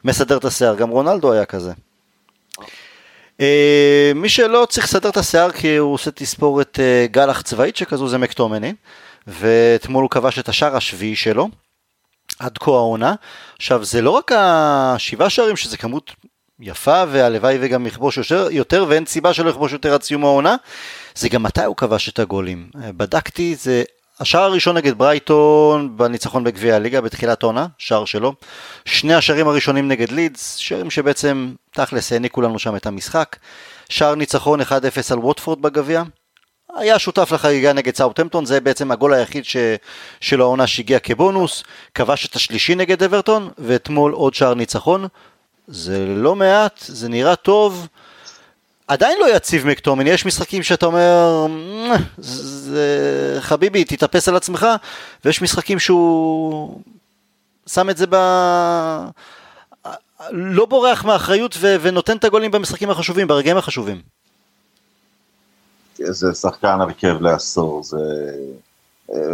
[0.04, 1.72] ומסדר את השיער, גם רונלדו היה כזה.
[3.38, 8.08] Uh, מי שלא צריך לסדר את השיער כי הוא עושה תספורת uh, גלח צבאית שכזו
[8.08, 8.74] זה מקטומני
[9.26, 11.48] ואתמול הוא כבש את השער השביעי שלו
[12.38, 13.14] עד כה העונה.
[13.56, 16.12] עכשיו זה לא רק השבעה שערים שזה כמות
[16.60, 18.18] יפה והלוואי וגם יכבוש
[18.50, 20.56] יותר, ואין סיבה שלא יכבוש יותר עד סיום העונה
[21.14, 22.70] זה גם מתי הוא כבש את הגולים.
[22.74, 23.82] Uh, בדקתי זה
[24.20, 28.34] השער הראשון נגד ברייטון בניצחון בגביע הליגה בתחילת עונה, שער שלו.
[28.84, 33.36] שני השערים הראשונים נגד לידס, שערים שבעצם תכלס העניקו לנו שם את המשחק.
[33.88, 34.64] שער ניצחון 1-0
[35.10, 36.02] על ווטפורד בגביע.
[36.76, 39.56] היה שותף לחגיגה נגד סאוטהמפטון, זה בעצם הגול היחיד ש...
[40.20, 41.64] של העונה שהגיע כבונוס.
[41.94, 45.06] כבש את השלישי נגד אברטון, ואתמול עוד שער ניצחון.
[45.68, 47.88] זה לא מעט, זה נראה טוב.
[48.88, 51.46] עדיין לא יציב מקטומני, יש משחקים שאתה אומר,
[52.18, 54.66] זה, חביבי, תתאפס על עצמך,
[55.24, 56.80] ויש משחקים שהוא
[57.66, 58.16] שם את זה ב...
[60.30, 61.76] לא בורח מאחריות ו...
[61.80, 64.00] ונותן את הגולים במשחקים החשובים, ברגעים החשובים.
[65.96, 67.96] זה שחקן הרכב לעשור, זה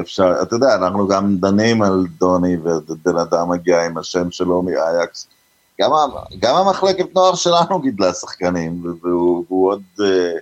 [0.01, 5.27] אפשר, אתה יודע, אנחנו גם דנים על דוני ובן אדם מגיע עם השם שלו מאייקס,
[5.81, 5.91] גם,
[6.39, 10.33] גם המחלקת נוער שלנו גידלה שחקנים, והוא, והוא עוד, אה,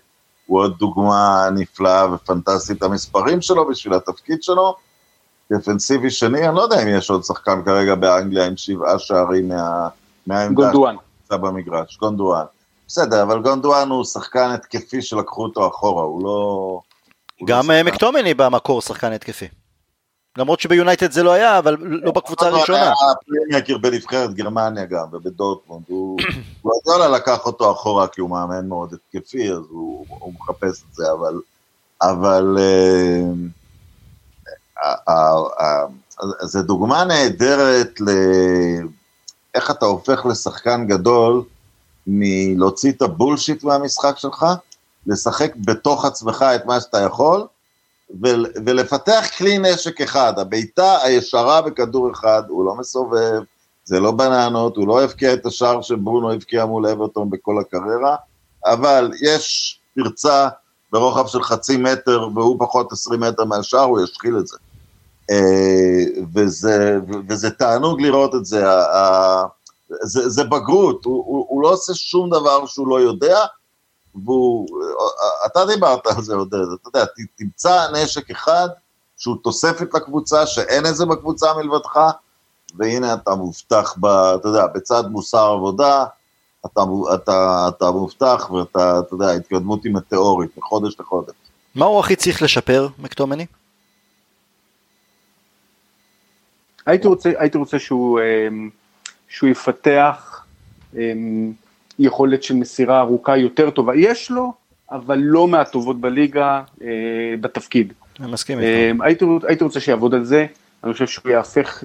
[0.47, 4.77] הוא עוד דוגמה נפלאה ופנטסטית המספרים שלו בשביל התפקיד שלו.
[5.53, 9.89] דפנסיבי שני, אני לא יודע אם יש עוד שחקן כרגע באנגליה עם שבעה שערים מה,
[10.27, 10.97] מהעמדה גונדואן.
[11.29, 12.45] שנמצא במגרש, גונדואן.
[12.89, 16.81] בסדר, אבל גונדואן הוא שחקן התקפי שלקחו אותו אחורה, הוא לא...
[17.47, 19.49] גם לא מקטומני במקור שחקן התקפי.
[20.39, 22.83] למרות שביונייטד זה לא היה, אבל לא בקבוצה הראשונה.
[22.83, 22.93] היה
[23.27, 25.85] playmaker בנבחרת גרמניה גם, ובדורטמונד.
[26.63, 31.05] גוארדיולה לקח אותו אחורה כי הוא מאמן מאוד התקפי, אז הוא, הוא מחפש את זה,
[31.13, 31.41] אבל...
[32.03, 32.59] אבל...
[36.43, 41.43] זו דוגמה נהדרת לאיך אתה הופך לשחקן גדול
[42.07, 44.47] מלהוציא את ה bullshit מהמשחק שלך,
[45.07, 47.47] לשחק בתוך עצמך את מה שאתה יכול,
[48.67, 53.41] ולפתח כלי נשק אחד, הבעיטה הישרה בכדור אחד, הוא לא מסובב,
[53.85, 58.17] זה לא בננות, הוא לא הבקיע את השער שברונו הבקיע מול אברטון בכל הקריירה,
[58.67, 60.49] אבל יש פרצה
[60.93, 64.57] ברוחב של חצי מטר והוא פחות עשרים מטר מהשער, הוא ישחיל את זה.
[65.31, 66.99] אה, וזה,
[67.29, 68.65] וזה תענוג לראות את זה,
[70.03, 73.39] זה, זה בגרות, הוא, הוא, הוא לא עושה שום דבר שהוא לא יודע,
[74.15, 74.69] והוא,
[75.47, 77.05] אתה דיברת על זה עודד, אתה יודע,
[77.37, 78.69] תמצא נשק אחד
[79.19, 82.01] שהוא תוספת לקבוצה, שאין את זה בקבוצה מלבדך,
[82.75, 86.05] והנה אתה מובטח, ב, אתה יודע, בצד מוסר עבודה,
[86.67, 86.81] אתה,
[87.15, 91.35] אתה, אתה מובטח ואתה, אתה יודע, התקדמות עם התיאורית, מחודש לחודש.
[91.75, 93.47] מה הוא הכי צריך לשפר, מקטומני?
[96.87, 98.71] הייתי רוצה, הייתי רוצה שהוא, אמ,
[99.29, 100.45] שהוא יפתח
[100.95, 101.53] אמ,
[102.03, 103.93] יכולת של מסירה ארוכה יותר טובה.
[103.97, 104.53] יש לו,
[104.91, 106.89] אבל לא מהטובות בליגה אה,
[107.41, 107.93] בתפקיד.
[108.21, 108.91] אני מסכים איתך.
[108.91, 110.47] אמ, הייתי, הייתי רוצה שיעבוד על זה,
[110.85, 111.85] אני חושב שהוא יהפך,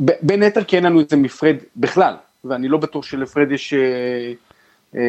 [0.00, 2.14] בין היתר כי אין לנו את זה מפרד בכלל,
[2.44, 3.74] ואני לא בטוח שלפרד יש,
[4.94, 5.00] אה,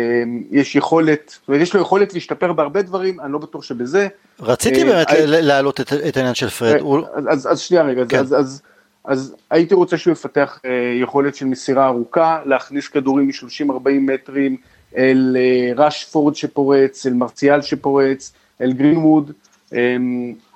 [0.52, 4.08] יש יכולת, זאת אומרת, יש לו יכולת להשתפר בהרבה דברים, אני לא בטוח שבזה.
[4.40, 6.82] רציתי אה, באמת להעלות את העניין של פרד.
[7.30, 8.20] אז, אז שנייה רגע, כן.
[8.20, 8.62] אז, אז,
[9.06, 14.58] אז הייתי רוצה שהוא יפתח אה, יכולת של מסירה ארוכה, להכניס כדורים מ-30-40 מטרים
[14.98, 19.32] אל אה, רשפורד שפורץ, אל מרציאל שפורץ, אל גרינווד,
[19.74, 19.98] אה,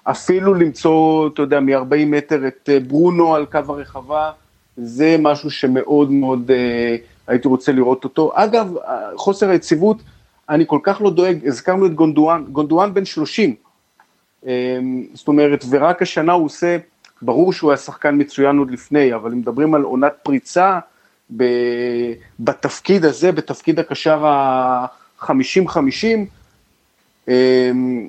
[0.04, 4.32] אפילו למצוא, אתה יודע, מ-40 מטר את אה, ברונו על קו הרחבה,
[4.78, 6.52] זה משהו שמאוד מאוד
[7.28, 8.32] הייתי רוצה לראות אותו.
[8.36, 8.74] אגב,
[9.16, 9.98] חוסר היציבות,
[10.50, 13.56] אני כל כך לא דואג, הזכרנו את גונדואן, גונדואן בן 30,
[14.48, 14.80] אה,
[15.14, 16.78] זאת אומרת, ורק השנה הוא עושה
[17.22, 20.80] ברור שהוא היה שחקן מצוין עוד לפני, אבל אם מדברים על עונת פריצה,
[21.38, 21.44] ב,
[22.40, 25.28] בתפקיד הזה, בתפקיד הקשר ה-50-50,
[27.28, 28.08] אמ,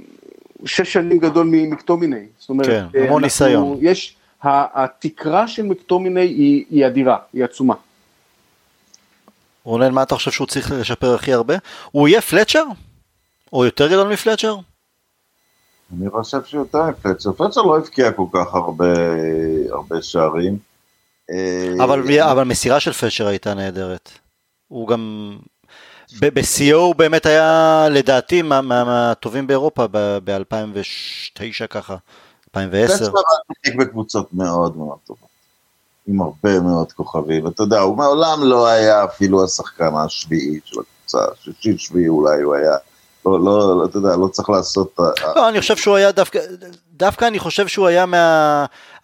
[0.65, 2.27] שש שנים גדול ממקטומיני.
[2.39, 3.79] זאת אומרת, כן, המון אנחנו, ניסיון.
[3.81, 7.75] יש, התקרה של מקטומיני היא, היא אדירה, היא עצומה.
[9.65, 11.55] רונן, מה אתה חושב שהוא צריך לשפר הכי הרבה?
[11.91, 12.65] הוא יהיה פלצ'ר?
[13.53, 14.57] או יותר גדול מפלצ'ר?
[15.93, 18.95] אני חושב שיותר מפצ'ר, פצ'ר לא הבקיע כל כך הרבה,
[19.71, 20.59] הרבה שערים.
[21.85, 24.11] אבל, אה, אבל מסירה של פצ'ר הייתה נהדרת.
[24.69, 25.37] הוא גם,
[26.21, 29.87] בשיאו הוא באמת היה לדעתי מהטובים מה, באירופה
[30.25, 31.97] ב-2009 ככה,
[32.49, 32.95] 2010.
[32.95, 33.13] פצ'ר
[33.65, 35.29] שיחק בקבוצות מאוד מאוד טובות,
[36.07, 41.19] עם הרבה מאוד כוכבים, אתה יודע, הוא מעולם לא היה אפילו השחקן השביעי של הקבוצה,
[41.41, 42.77] שישי שביעי אולי הוא היה.
[43.27, 44.99] לא, לא, אתה יודע, לא צריך לעשות...
[45.37, 46.41] לא, אני חושב שהוא היה דווקא,
[46.93, 48.05] דווקא אני חושב שהוא היה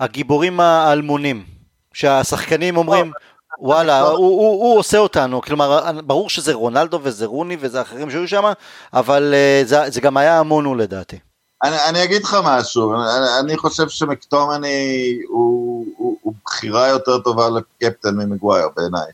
[0.01, 1.45] מהגיבורים האלמונים,
[1.93, 3.13] שהשחקנים אומרים,
[3.59, 8.29] וואלה, הוא, הוא, הוא עושה אותנו, כלומר, ברור שזה רונלדו וזה רוני וזה אחרים שהיו
[8.29, 8.53] שם,
[8.93, 11.19] אבל אה, זה, זה גם היה המון לדעתי.
[11.65, 17.49] אני, אני אגיד לך משהו, אני, אני חושב שמקטומני הוא, הוא, הוא בחירה יותר טובה
[17.49, 19.13] לקפטן ממגווייר בעיניי.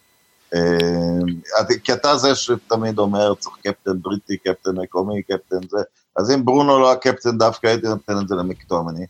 [0.55, 5.79] אה, כי אתה זה שתמיד אומר, צריך קפטן בריטי, קפטן מקומי, קפטן זה,
[6.17, 9.07] אז אם ברונו לא הקפטן דווקא הייתי נותן את זה למקטומני.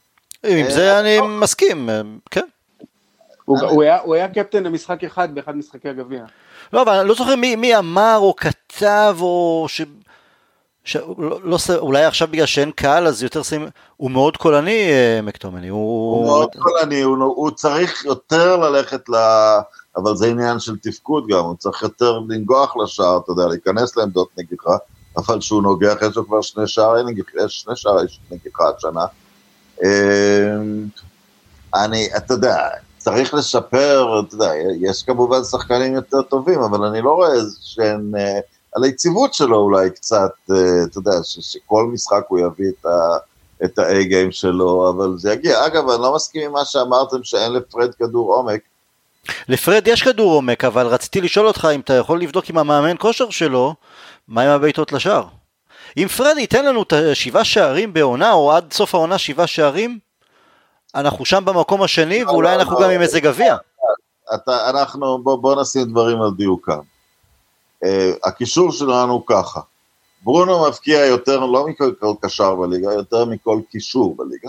[0.46, 2.46] עם אה, זה אני מסכים, אה, כן.
[3.44, 6.24] הוא היה קפטן למשחק אחד באחד משחקי הגביע.
[6.72, 9.82] לא, אבל אני לא זוכר מי אמר או כתב או ש...
[10.84, 10.96] ש...
[11.18, 14.90] לא, לא, אולי עכשיו בגלל שאין קהל אז יותר שמים, הוא מאוד קולני
[15.22, 15.68] מקטומני.
[15.68, 19.14] הוא, הוא מאוד קולני, הוא, הוא צריך יותר ללכת ל...
[19.96, 24.28] אבל זה עניין של תפקוד גם, הוא צריך יותר לנגוח לשער, אתה יודע, להיכנס לעמדות
[24.38, 24.76] נגיחה,
[25.16, 29.06] אבל כשהוא נוגח יש לו כבר שני שערי נגיחה, יש שני שערי נגיחה השנה.
[29.84, 30.86] אמ,
[31.74, 32.68] אני, אתה יודע,
[32.98, 38.40] צריך לשפר, אתה יודע, יש כמובן שחקנים יותר טובים, אבל אני לא רואה שהן, אה,
[38.76, 43.16] על היציבות שלו אולי קצת, אה, אתה יודע, שכל משחק הוא יביא את ה...
[43.64, 45.66] את ה-A-game שלו, אבל זה יגיע.
[45.66, 48.60] אגב, אני לא מסכים עם מה שאמרתם שאין לפרד כדור עומק.
[49.48, 53.30] לפרד יש כדור עומק, אבל רציתי לשאול אותך אם אתה יכול לבדוק עם המאמן כושר
[53.30, 53.74] שלו,
[54.28, 55.24] מה עם הבעיטות לשער.
[55.96, 59.98] אם פרד ייתן לנו את השבעה שערים בעונה, או עד סוף העונה שבעה שערים,
[60.94, 63.56] אנחנו שם במקום השני, לא, ואולי לא, אנחנו לא, גם עם איזה גביע.
[64.48, 66.80] אנחנו, בוא, בוא נשים דברים על דיוקם.
[67.84, 67.88] Uh,
[68.24, 69.60] הקישור שלנו ככה,
[70.22, 71.92] ברונו מבקיע יותר, לא מכל
[72.22, 74.48] קשר בליגה, יותר מכל קישור בליגה.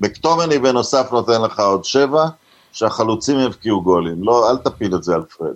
[0.00, 2.26] מקטומני בנוסף נותן לך עוד שבע,
[2.74, 5.54] שהחלוצים יבקיעו גולים, לא, אל תפיל את זה על פרד.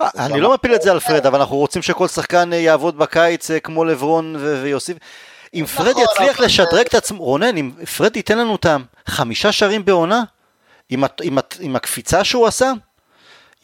[0.00, 2.98] אה, אני לא מפיל את זה על פרד, אבל אנחנו רוצים שכל שחקן אה, יעבוד
[2.98, 4.98] בקיץ אה, כמו לברון ויוסיף.
[5.54, 8.66] אם נכון, פרד יצליח לשדרג את עצמו, רונן, אם פרד ייתן לנו את
[9.06, 10.22] החמישה שערים בעונה,
[11.60, 12.72] עם הקפיצה שהוא עשה,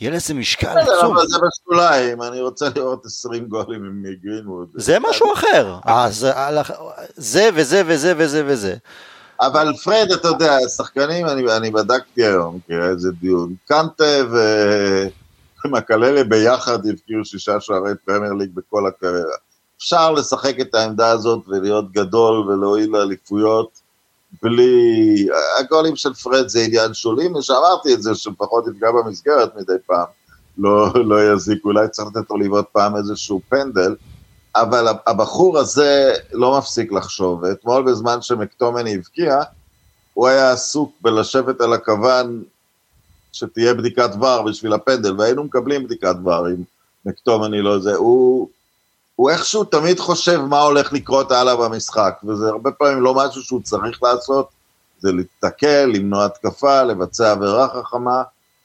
[0.00, 1.16] יהיה לזה משקל עצום.
[1.26, 4.68] זה בשוליים, אני רוצה לראות 20 גולים מגרינווד.
[4.74, 5.76] זה משהו אחר.
[7.16, 8.74] זה וזה וזה וזה וזה.
[9.46, 14.04] אבל פרד, אתה יודע, שחקנים, אני, אני בדקתי היום, כי היה איזה דיון, קנטה
[15.64, 19.36] ומקללה ביחד הבקיעו שישה שערי פרמייר ליג בכל הקריירה.
[19.78, 23.80] אפשר לשחק את העמדה הזאת ולהיות גדול ולהועיל לאליפויות
[24.42, 25.26] בלי...
[25.58, 30.06] הגולים של פרד זה עניין שולי, ושאמרתי את זה, שפחות יפגע במסגרת מדי פעם,
[30.58, 33.94] לא, לא יזיק, אולי צריך לתת לו לבעוט פעם איזשהו פנדל,
[34.56, 39.40] אבל הבחור הזה לא מפסיק לחשוב, ואתמול בזמן שמקטומני הבקיע,
[40.14, 42.42] הוא היה עסוק בלשבת על הכוון
[43.32, 46.62] שתהיה בדיקת ור בשביל הפנדל, והיינו מקבלים בדיקת ור אם
[47.06, 47.94] מקטומני לא זה.
[47.94, 48.48] הוא,
[49.16, 53.62] הוא איכשהו תמיד חושב מה הולך לקרות הלאה במשחק, וזה הרבה פעמים לא משהו שהוא
[53.62, 54.48] צריך לעשות,
[54.98, 58.22] זה להתקל, למנוע התקפה, לבצע עבירה חכמה.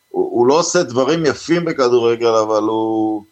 [0.10, 3.24] הוא, הוא לא עושה דברים יפים בכדורגל, אבל הוא...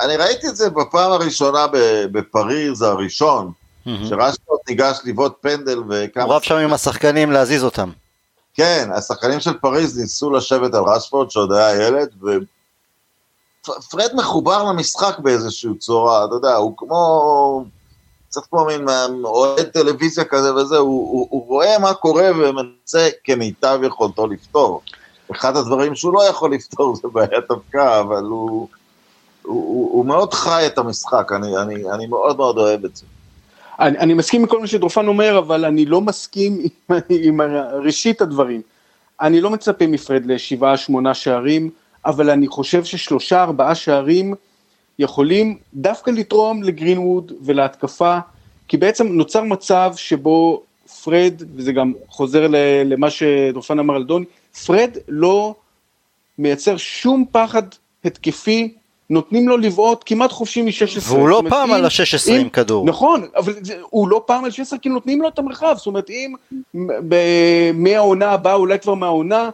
[0.00, 1.66] אני ראיתי את זה בפעם הראשונה
[2.12, 3.52] בפריז הראשון,
[3.86, 3.90] mm-hmm.
[4.08, 6.24] שרשפורד ניגש לבעוט פנדל וכמה...
[6.24, 7.90] הוא רב שם עם השחקנים להזיז אותם.
[8.54, 15.74] כן, השחקנים של פריז ניסו לשבת על רשפורד שעוד היה ילד, ופרד מחובר למשחק באיזושהי
[15.78, 17.64] צורה, אתה יודע, הוא כמו...
[18.28, 18.86] קצת כמו מין
[19.24, 24.82] אוהד טלוויזיה כזה וזה, הוא, הוא, הוא רואה מה קורה ומנסה כמיטב יכולתו לפתור.
[25.32, 28.68] אחד הדברים שהוא לא יכול לפתור זה בעיית אבקה, אבל הוא,
[29.48, 33.04] הוא, הוא, מאוד חי את המשחק, אני, אני, אני מאוד מאוד אוהב את זה.
[33.80, 36.58] אני, אני מסכים עם כל מה שדורפן אומר, אבל אני לא מסכים
[36.90, 36.96] עם,
[37.26, 37.40] עם
[37.84, 38.62] ראשית הדברים.
[39.20, 41.70] אני לא מצפה מפרד לשבעה, שמונה שערים,
[42.06, 44.34] אבל אני חושב ששלושה, ארבעה שערים
[44.98, 48.18] יכולים דווקא לתרום לגרינווד ולהתקפה,
[48.68, 50.62] כי בעצם נוצר מצב שבו
[51.04, 52.46] פרד, וזה גם חוזר
[52.84, 54.24] למה שדורפן אמר על דוני,
[54.66, 55.54] פרד לא
[56.38, 57.62] מייצר שום פחד
[58.04, 58.74] התקפי
[59.10, 61.00] נותנים לו לבעוט כמעט חופשי מ-16.
[61.02, 62.86] והוא לא פעם על ה-16 עם כדור.
[62.86, 66.10] נכון, אבל זה, הוא לא פעם על 16 כי נותנים לו את המרחב, זאת אומרת
[66.10, 66.34] אם
[67.74, 69.50] מהעונה הבאה, אולי כבר מהעונה,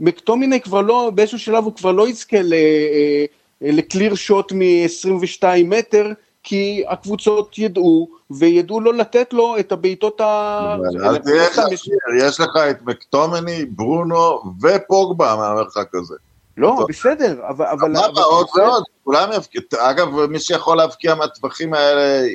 [0.00, 3.24] מקטומיני כבר לא, באיזשהו שלב הוא כבר לא יזכה אה,
[3.60, 10.76] לקליר שוט מ-22 מטר, כי הקבוצות ידעו, וידעו לא לתת לו את הבעיטות ה...
[11.04, 16.14] אל תהיה חשיר, יש לך את מקטומני, ברונו ופוגבה מהמרחק הזה.
[16.56, 17.66] לא, בסדר, אבל...
[17.66, 22.28] אבל מה עוד ועוד, כולם יבקיעו, אגב, מי שיכול להבקיע מהטווחים האלה,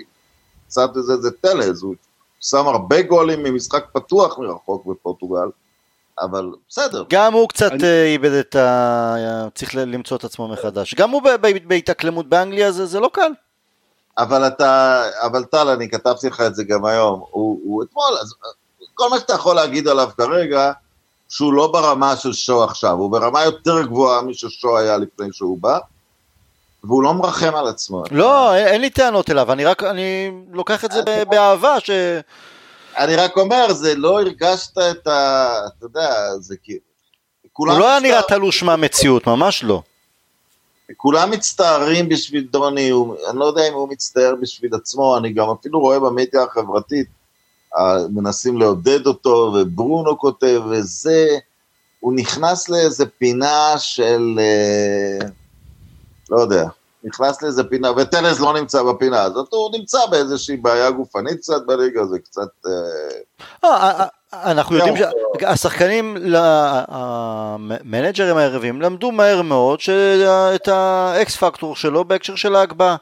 [0.67, 1.95] קצת איזה זה טלז, הוא
[2.41, 5.49] שם הרבה גולים ממשחק פתוח מרחוק בפורטוגל,
[6.19, 7.03] אבל בסדר.
[7.09, 9.47] גם הוא קצת אה, איבד את ה...
[9.55, 10.95] צריך למצוא את עצמו מחדש.
[10.95, 11.21] גם הוא
[11.65, 13.31] בהתאקלמות באנגליה, זה לא קל.
[14.17, 18.17] אבל אתה, אבל טל, אני כתבתי לך את זה גם היום, הוא אתמול,
[18.93, 20.71] כל מה שאתה יכול להגיד עליו כרגע,
[21.29, 25.79] שהוא לא ברמה של שו עכשיו, הוא ברמה יותר גבוהה מששו היה לפני שהוא בא,
[26.83, 28.03] והוא לא מרחם על עצמו.
[28.11, 31.89] לא, אין, אין לי טענות אליו, אני רק, אני לוקח את זה באהבה, ש...
[32.97, 35.51] אני רק אומר, זה לא הרגשת את ה...
[35.67, 36.09] אתה יודע,
[36.39, 36.79] זה כאילו...
[37.53, 39.81] הוא לא היה נראה תלוש מהמציאות, ממש לא.
[40.97, 45.49] כולם מצטערים בשביל דוני, הוא, אני לא יודע אם הוא מצטער בשביל עצמו, אני גם
[45.49, 47.07] אפילו רואה במדיה החברתית,
[48.09, 51.27] מנסים לעודד אותו, וברונו כותב, וזה,
[51.99, 55.27] הוא נכנס לאיזה פינה של, אה,
[56.29, 56.65] לא יודע,
[57.03, 62.05] נכנס לאיזה פינה, וטלס לא נמצא בפינה הזאת, הוא נמצא באיזושהי בעיה גופנית קצת בליגה,
[62.05, 62.49] זה קצת...
[64.33, 64.95] אנחנו יודעים
[65.41, 66.17] שהשחקנים,
[66.87, 69.79] המנג'רים הערבים, למדו מהר מאוד
[70.55, 72.95] את האקס פקטור שלו בהקשר של ההגבהה.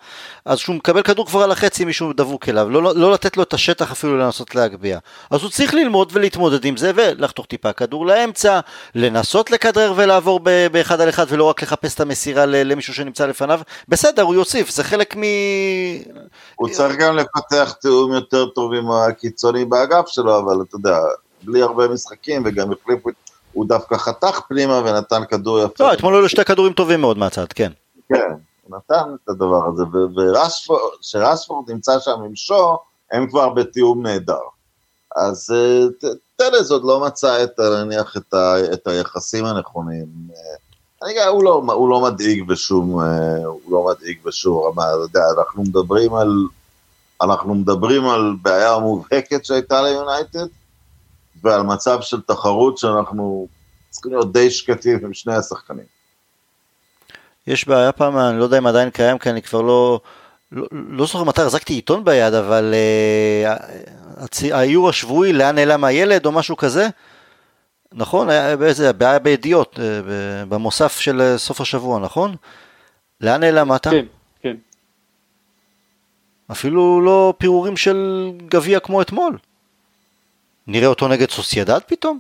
[0.46, 3.54] אז כשהוא מקבל כדור כבר על החצי מישהו דבוק אליו, לא, לא לתת לו את
[3.54, 5.00] השטח אפילו לנסות להגביה.
[5.32, 8.60] אז הוא צריך ללמוד ולהתמודד עם זה ולחתוך טיפה כדור לאמצע,
[8.96, 10.40] לנסות לכדרר ולעבור
[10.72, 13.60] באחד על אחד ולא רק לחפש את המסירה למישהו שנמצא לפניו.
[13.88, 15.22] בסדר, הוא יוסיף, זה חלק מ...
[16.58, 20.98] הוא צריך גם לפתח תיאום יותר טוב עם הקיצונים באגף שלו, אבל אתה יודע,
[21.44, 23.10] בלי הרבה משחקים וגם החליפו,
[23.54, 25.84] הוא דווקא חתך פנימה ונתן כדור יפה.
[25.84, 27.72] לא, אתמול היו שתי כדורים טובים מאוד מהצד, כן.
[28.10, 28.32] כן,
[28.64, 29.84] הוא נתן את הדבר הזה,
[30.16, 32.78] וכשרשפורד נמצא שם עם שו,
[33.12, 34.40] הם כבר בתיאום נהדר.
[35.16, 40.06] אז אה, טלז עוד לא מצא את, נניח, את, ה, את היחסים הנכונים.
[41.04, 45.22] אני, הוא, לא, הוא לא מדאיג בשום, אה, הוא לא מדאיג בשום רמה, אתה יודע,
[45.38, 46.48] אנחנו מדברים על,
[47.22, 50.48] אנחנו מדברים על בעיה מובהקת שהייתה ליונייטד,
[51.44, 53.48] ועל מצב של תחרות שאנחנו
[53.90, 55.86] צריכים להיות די שקטים עם שני השחקנים.
[57.48, 60.00] יש בעיה פעם, אני לא יודע אם עדיין קיים, כי אני כבר לא,
[60.52, 63.56] לא, לא זוכר מתי החזקתי עיתון ביד, אבל אה,
[64.52, 66.90] האיור השבועי, לאן נעלם הילד או משהו כזה,
[67.94, 68.30] נכון?
[68.30, 70.02] היה באיזה, בעיה בידיעות, אה,
[70.50, 72.36] במוסף של אה, סוף השבוע, נכון?
[73.22, 73.90] לאן נעלם אתה?
[73.90, 74.06] כן,
[74.42, 74.56] כן.
[76.52, 79.38] אפילו לא פירורים של גביע כמו אתמול.
[80.68, 82.20] נראה אותו נגד סוסיידד פתאום?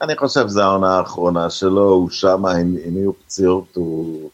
[0.00, 4.30] אני חושב שזו העונה האחרונה שלו, הוא שם, הניעו פציעות, הוא...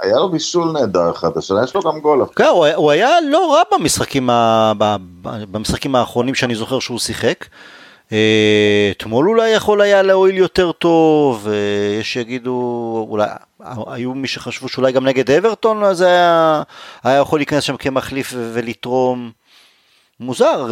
[0.00, 2.26] היה לו בישול נהדר אחד השנה, יש לו גם גול.
[2.36, 4.72] כן, הוא, הוא היה לא רע במשחקים, ה...
[5.22, 7.44] במשחקים האחרונים שאני זוכר שהוא שיחק.
[8.12, 11.48] אה, אתמול אולי יכול היה להועיל יותר טוב,
[12.00, 13.26] יש שיגידו, אולי,
[13.86, 16.62] היו מי שחשבו שאולי גם נגד אברטון, אז היה,
[17.02, 19.30] היה יכול להיכנס שם כמחליף ולתרום.
[20.20, 20.66] מוזר,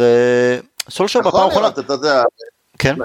[0.89, 1.51] סולשר בפעם האחרונה...
[1.51, 2.23] יכול להיות, אתה יודע.
[2.79, 2.95] כן.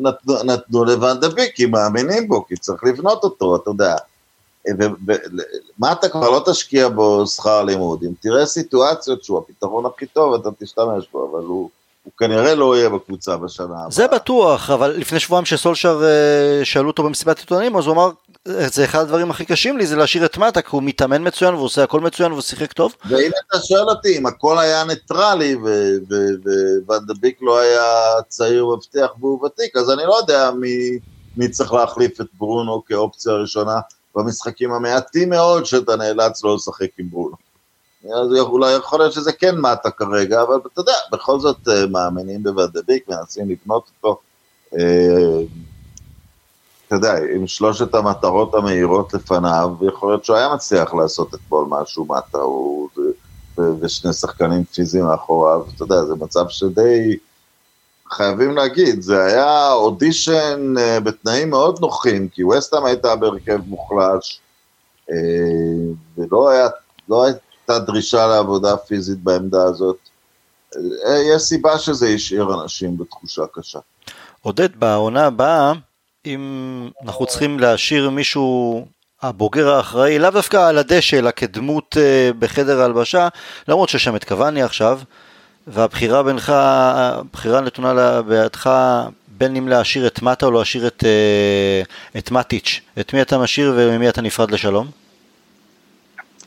[0.00, 3.96] נתנו, נתנו לוונדביק, כי מאמינים בו, כי צריך לבנות אותו, אתה יודע.
[5.78, 8.02] מה אתה כבר לא תשקיע בו שכר לימוד?
[8.02, 11.70] אם תראה סיטואציות שהוא הפתרון הכי טוב, אתה תשתמש בו, אבל הוא...
[12.08, 13.90] הוא כנראה לא יהיה בקבוצה בשנה הבאה.
[13.90, 18.10] זה בטוח, אבל לפני שבועיים שסולשר אה, שאלו אותו במסיבת עיתונאים, אז הוא אמר,
[18.44, 21.64] זה אחד הדברים הכי קשים לי, זה להשאיר את מטה, כי הוא מתאמן מצוין והוא
[21.64, 22.92] עושה הכל מצוין והוא שיחק טוב.
[23.08, 25.56] ואם אתה שואל אותי, אם הכל היה ניטרלי
[26.86, 30.98] וונדביק לא היה צעיר מבטיח והוא ותיק, אז אני לא יודע מי,
[31.36, 33.80] מי צריך להחליף את ברונו כאופציה ראשונה
[34.16, 37.36] במשחקים המעטים מאוד שאתה נאלץ לא לשחק עם ברונו.
[38.04, 42.42] אז אולי יכול להיות שזה כן מטה כרגע, אבל אתה יודע, בכל זאת אה, מאמינים
[42.42, 44.20] בוודביק, מנסים לבנות אותו.
[44.78, 45.42] אה,
[46.86, 52.04] אתה יודע, עם שלושת המטרות המהירות לפניו, יכול להיות שהוא היה מצליח לעשות אתמול משהו
[52.04, 52.38] מטה,
[53.80, 57.16] ושני שחקנים פיזיים מאחוריו, אתה יודע, זה מצב שדי,
[58.10, 64.40] חייבים להגיד, זה היה אודישן אה, בתנאים מאוד נוחים, כי וסטאם הייתה בהרכב מוחלש,
[66.18, 66.68] ולא היה,
[67.08, 69.96] לא הייתה דרישה לעבודה פיזית בעמדה הזאת.
[70.76, 73.78] אה, יש סיבה שזה השאיר אנשים בתחושה קשה.
[74.40, 75.72] עודד, בעונה הבאה,
[76.26, 78.84] אם אנחנו צריכים להשאיר מישהו
[79.22, 83.28] הבוגר האחראי, לאו דווקא על הדשא, אלא כדמות אה, בחדר ההלבשה,
[83.68, 84.14] למרות שיש שם
[84.64, 85.00] עכשיו,
[85.68, 88.70] והבחירה בינך, הבחירה נתונה בידך
[89.38, 91.82] בין אם להשאיר את מטה או להשאיר את, אה,
[92.18, 94.86] את מטיץ', את מי אתה משאיר וממי אתה נפרד לשלום?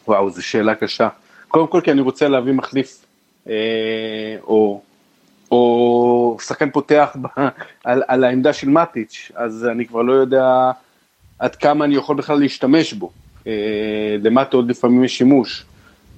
[0.08, 1.08] וואו, זו שאלה קשה.
[1.48, 3.06] קודם כל כי אני רוצה להביא מחליף,
[3.50, 3.54] אה,
[4.44, 4.82] או,
[5.52, 7.28] או שחקן פותח ב,
[7.84, 10.72] על, על העמדה של מטיץ', אז אני כבר לא יודע
[11.40, 13.12] עד כמה אני יכול בכלל להשתמש בו.
[13.48, 15.66] אה, למטה עוד לפעמים יש שימוש.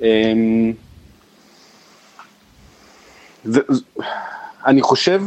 [0.01, 0.33] אה,
[4.65, 5.21] אני חושב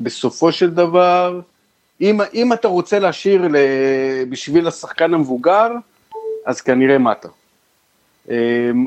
[0.00, 1.40] שבסופו של דבר,
[2.00, 3.42] אם, אם אתה רוצה להשאיר
[4.28, 5.68] בשביל השחקן המבוגר,
[6.46, 7.28] אז כנראה מטה.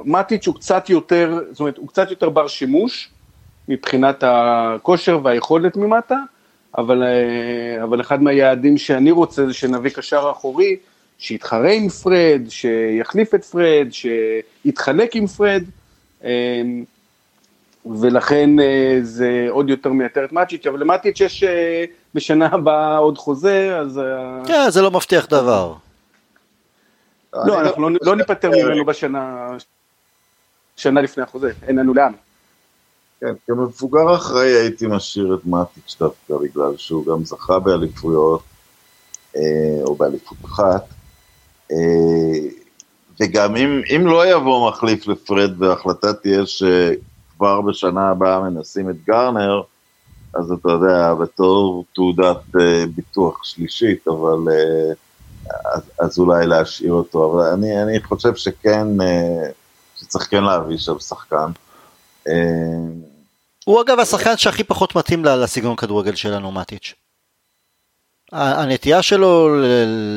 [0.05, 3.09] מטיץ' הוא קצת יותר, זאת אומרת, הוא קצת יותר בר שימוש
[3.67, 6.17] מבחינת הכושר והיכולת ממטה,
[6.77, 10.75] אבל, אה, אבל אחד מהיעדים שאני רוצה זה שנביא קשר אחורי,
[11.17, 15.63] שיתחרה עם פרד, שיחליף את פרד, שיתחלק עם פרד,
[16.23, 16.61] אה,
[17.85, 21.43] ולכן אה, זה עוד יותר מייתר את מאצ'יץ', אבל למטיץ' יש
[22.13, 24.01] בשנה הבאה עוד חוזה, אז...
[24.45, 25.73] כן, זה לא מבטיח דבר.
[27.33, 29.47] לא, אנחנו לא, לא ניפטר ממנו בשנה,
[30.75, 32.11] שנה לפני החוזה, אין לנו לאן.
[33.19, 38.43] כן, כמבוגר אחראי הייתי משאיר את מאטיץ' דווקא, בגלל שהוא גם זכה באליפויות,
[39.35, 39.41] אה,
[39.83, 40.85] או באליפות אחת,
[41.71, 42.49] אה,
[43.19, 46.45] וגם אם, אם לא יבוא מחליף לפרד וההחלטה תהיה
[47.43, 49.61] שכבר בשנה הבאה מנסים את גרנר,
[50.33, 54.53] אז אתה יודע, בתור תעודת אה, ביטוח שלישית, אבל
[55.73, 59.49] אז, אז אולי להשאיר אותו, אבל אני, אני חושב שכן, אה,
[59.95, 61.51] שצריך כן להביא שם שחקן.
[62.27, 62.33] אה,
[63.65, 66.93] הוא אגב השחקן שהכי פחות מתאים לסגנון כדורגל שלנו, מטיץ'.
[68.33, 69.49] הנטייה שלו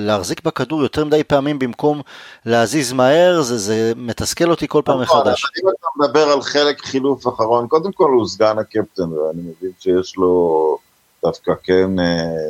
[0.06, 2.00] להחזיק בכדור יותר מדי פעמים במקום
[2.46, 5.44] להזיז מהר, זה, זה מתסכל אותי כל פעם מחדש.
[5.44, 10.16] אם אתה מדבר על חלק חילוף אחרון, קודם כל הוא סגן הקפטן, ואני מבין שיש
[10.16, 10.78] לו
[11.24, 12.04] דווקא כן אה,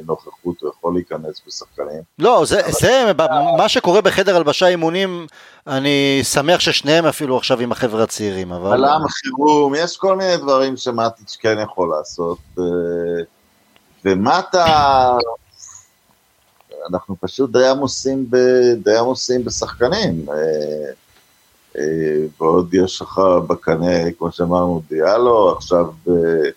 [0.06, 2.02] נוכחות, הוא יכול להיכנס בשחקנים.
[2.18, 3.12] לא, זה, זה
[3.58, 5.26] מה שקורה בחדר הלבשה אימונים,
[5.66, 8.72] אני שמח ששניהם אפילו עכשיו עם החבר'ה הצעירים, אבל...
[8.72, 12.64] עלם חירום, יש כל מיני דברים שמטיץ' כן יכול לעשות, אה,
[14.04, 15.16] ומטה,
[16.90, 18.36] אנחנו פשוט די עמוסים, ב,
[18.82, 20.26] די עמוסים בשחקנים.
[21.78, 26.50] אה, ועוד יש לך בקנה, כמו שאמרנו, דיאלו, עכשיו אה,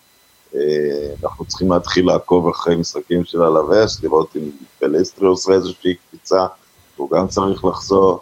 [1.22, 6.46] אנחנו צריכים להתחיל לעקוב אחרי משחקים של הלווס, לראות אם פלסטרי עושה איזושהי קפיצה,
[6.96, 8.20] הוא גם צריך לחזור.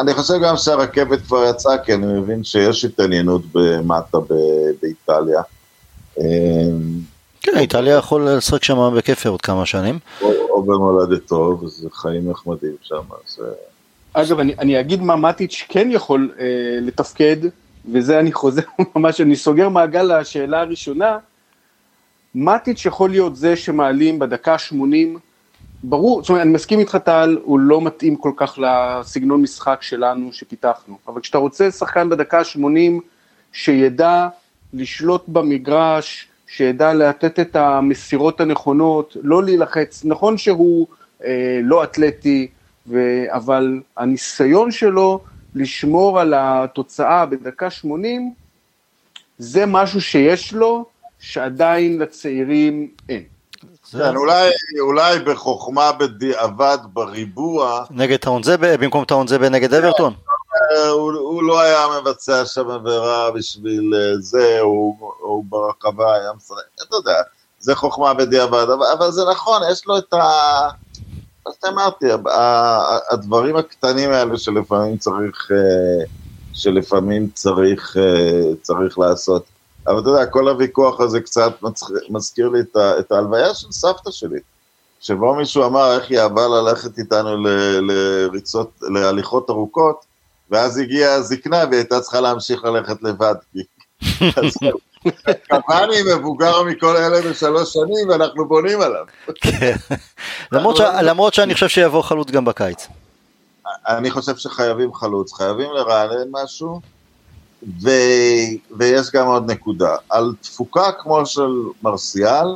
[0.00, 4.18] אני חושב גם שהרכבת כבר יצאה, כי אני מבין שיש התעניינות במטה
[4.80, 5.42] באיטליה.
[7.42, 9.98] כן, איטליה יכול לשחק שם בכיף עוד כמה שנים.
[10.20, 13.40] או, במולדתו, וזה חיים נחמדים שם, אז...
[13.42, 14.22] אה.
[14.22, 16.44] אגב, אני, אני אגיד מה מטיץ' כן יכול אה,
[16.80, 17.36] לתפקד,
[17.92, 18.62] וזה אני חוזר
[18.96, 21.18] ממש, אני סוגר מעגל לשאלה הראשונה,
[22.34, 25.18] מטיץ' יכול להיות זה שמעלים בדקה 80,
[25.82, 30.32] ברור, זאת אומרת, אני מסכים איתך טל, הוא לא מתאים כל כך לסגנון משחק שלנו
[30.32, 33.00] שפיתחנו, אבל כשאתה רוצה שחקן בדקה 80
[33.52, 34.28] שידע
[34.72, 40.04] לשלוט במגרש, שידע לתת את המסירות הנכונות, לא להילחץ.
[40.04, 40.86] נכון שהוא
[41.24, 42.48] אה, לא אתלטי,
[42.86, 42.98] ו...
[43.28, 45.20] אבל הניסיון שלו
[45.54, 48.32] לשמור על התוצאה בדקה 80,
[49.38, 50.84] זה משהו שיש לו,
[51.18, 53.22] שעדיין לצעירים אין.
[53.92, 54.50] כן, אולי,
[54.80, 57.84] אולי בחוכמה בדיעבד בריבוע.
[57.90, 60.14] נגד טאונזבה, במקום טאונזבה נגד אברטון?
[60.70, 66.32] אה, הוא, הוא לא היה מבצע שם עבירה בשביל אה, זה, הוא, הוא ברחבה היה
[66.36, 67.22] משחק, אתה יודע,
[67.58, 70.18] זה חוכמה בדיעבד, אבל, אבל זה נכון, יש לו את ה...
[71.46, 72.06] מה שאמרתי,
[73.10, 76.04] הדברים הקטנים האלה שלפעמים צריך, אה,
[76.52, 77.96] שלפעמים צריך,
[78.62, 79.44] צריך לעשות.
[79.86, 81.52] אבל אתה יודע, כל הוויכוח הזה קצת
[82.10, 82.60] מזכיר לי
[82.98, 84.38] את ההלוויה של סבתא שלי.
[85.02, 87.36] שבו מישהו אמר איך היא אהבה ללכת איתנו
[87.80, 90.04] לריצות, להליכות ארוכות,
[90.52, 93.34] ואז הגיעה הזקנה והיא הייתה צריכה להמשיך ללכת לבד.
[95.50, 99.04] קוואני מבוגר מכל אלה בשלוש שנים ואנחנו בונים עליו.
[99.34, 99.76] כן.
[101.02, 102.88] למרות שאני חושב שיבוא חלוץ גם בקיץ.
[103.88, 106.80] אני חושב שחייבים חלוץ, חייבים לרענן משהו,
[107.82, 107.90] ו...
[108.76, 109.96] ויש גם עוד נקודה.
[110.10, 111.50] על תפוקה כמו של
[111.82, 112.46] מרסיאל,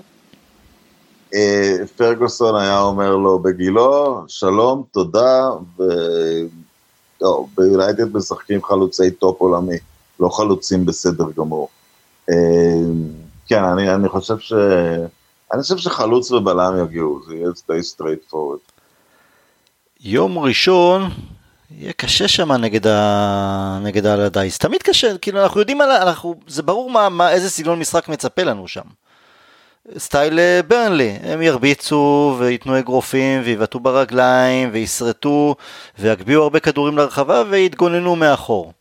[1.35, 5.83] אה, פרגוסון היה אומר לו בגילו, שלום, תודה, ו...
[7.27, 9.77] לא, ביונייטד משחקים חלוצי טופ עולמי,
[10.21, 11.69] לא חלוצים בסדר גמור.
[12.31, 12.35] אה,
[13.47, 14.53] כן, אני, אני חושב ש...
[15.53, 18.73] אני חושב שחלוץ ובלם יגיעו, זה יהיה די straight forward.
[20.01, 21.11] יום ראשון
[21.71, 23.79] יהיה קשה שם נגד, ה...
[23.83, 25.91] נגד אלרדייס, תמיד קשה, כאילו אנחנו יודעים, על...
[25.91, 26.35] אנחנו...
[26.47, 28.87] זה ברור מה, מה, איזה סגנון משחק מצפה לנו שם.
[29.99, 35.57] סטייל אה, ברנלי, הם ירביצו וייתנו אגרופים ויבעטו ברגליים וישרטו
[35.99, 38.73] ויגביאו הרבה כדורים לרחבה ויתגוננו מאחור.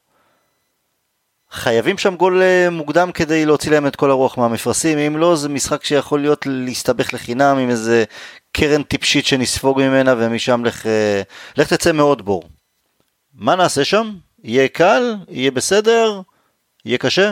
[1.51, 5.49] חייבים שם גול אה, מוקדם כדי להוציא להם את כל הרוח מהמפרשים, אם לא זה
[5.49, 8.03] משחק שיכול להיות להסתבך לחינם עם איזה
[8.51, 11.22] קרן טיפשית שנספוג ממנה ומשם לך, אה,
[11.58, 12.43] לך תצא מאוד בור.
[13.34, 14.16] מה נעשה שם?
[14.43, 15.16] יהיה קל?
[15.30, 16.22] יהיה בסדר?
[16.86, 17.32] יהיה קשה?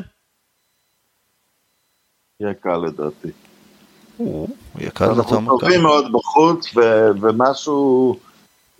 [2.39, 3.42] יהיה קל לדעתי.
[4.79, 6.65] יקר אנחנו טובים מאוד בחוץ,
[7.21, 8.15] ומשהו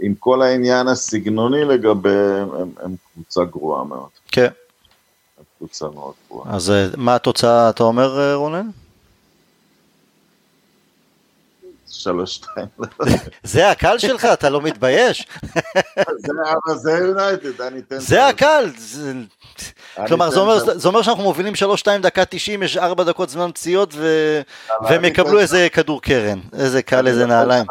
[0.02, 2.50] עם כל העניין הסגנוני לגביהם,
[2.84, 4.10] הם קבוצה גרועה מאוד.
[4.32, 4.48] כן.
[5.58, 6.56] קבוצה מאוד גרועה.
[6.56, 8.70] אז אה, מה התוצאה, אתה אומר, אה, רונן?
[12.04, 12.68] שלוש שתיים.
[13.44, 15.28] זה הקל שלך, אתה לא מתבייש?
[16.76, 18.00] זה יונייטד, אני אתן...
[18.00, 18.72] זה הקל.
[20.08, 20.30] כלומר,
[20.60, 23.94] זה אומר שאנחנו מובילים שלוש שתיים דקה תשעים, יש ארבע דקות זמן פציעות,
[24.82, 26.40] והם יקבלו איזה כדור קרן.
[26.54, 27.66] איזה קל, איזה נעליים.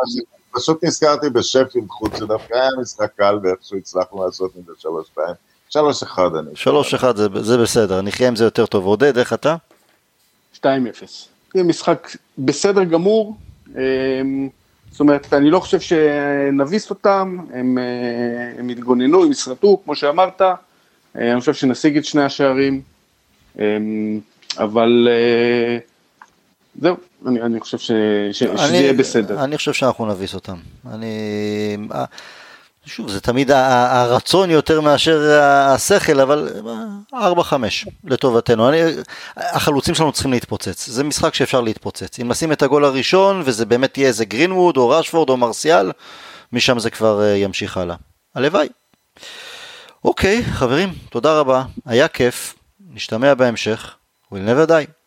[0.52, 5.34] פשוט נזכרתי בשפילד חוץ, שדווקא היה משחק קל, ואיכשהו הצלחנו לעשות מזה שלוש שתיים.
[5.68, 6.50] שלוש אחד אני...
[6.54, 8.86] שלוש אחד זה בסדר, נחיה עם זה יותר טוב.
[8.86, 9.56] עודד, איך אתה?
[10.52, 11.28] שתיים אפס.
[11.54, 12.08] זה משחק
[12.38, 13.36] בסדר גמור,
[14.92, 20.42] זאת אומרת, אני לא חושב שנביס אותם, הם, אה, הם יתגוננו, הם יסרטו, כמו שאמרת,
[20.42, 20.54] אה,
[21.32, 22.80] אני חושב שנשיג את שני השערים,
[23.58, 24.20] אמ,
[24.58, 25.78] אבל אה,
[26.80, 26.96] זהו,
[27.26, 27.90] אני, אני חושב ש,
[28.32, 29.44] ש, אני, שזה יהיה בסדר.
[29.44, 30.56] אני חושב שאנחנו נביס אותם.
[30.90, 31.76] אני...
[32.86, 36.48] שוב, זה תמיד הרצון יותר מאשר השכל, אבל
[37.14, 37.16] 4-5
[38.04, 38.68] לטובתנו.
[38.68, 38.78] אני,
[39.36, 42.18] החלוצים שלנו צריכים להתפוצץ, זה משחק שאפשר להתפוצץ.
[42.20, 45.92] אם נשים את הגול הראשון, וזה באמת יהיה איזה גרינווד, או רשפורד, או מרסיאל,
[46.52, 47.96] משם זה כבר אה, ימשיך הלאה.
[48.34, 48.68] הלוואי.
[50.04, 52.54] אוקיי, חברים, תודה רבה, היה כיף,
[52.90, 53.94] נשתמע בהמשך,
[54.32, 55.01] we'll never die.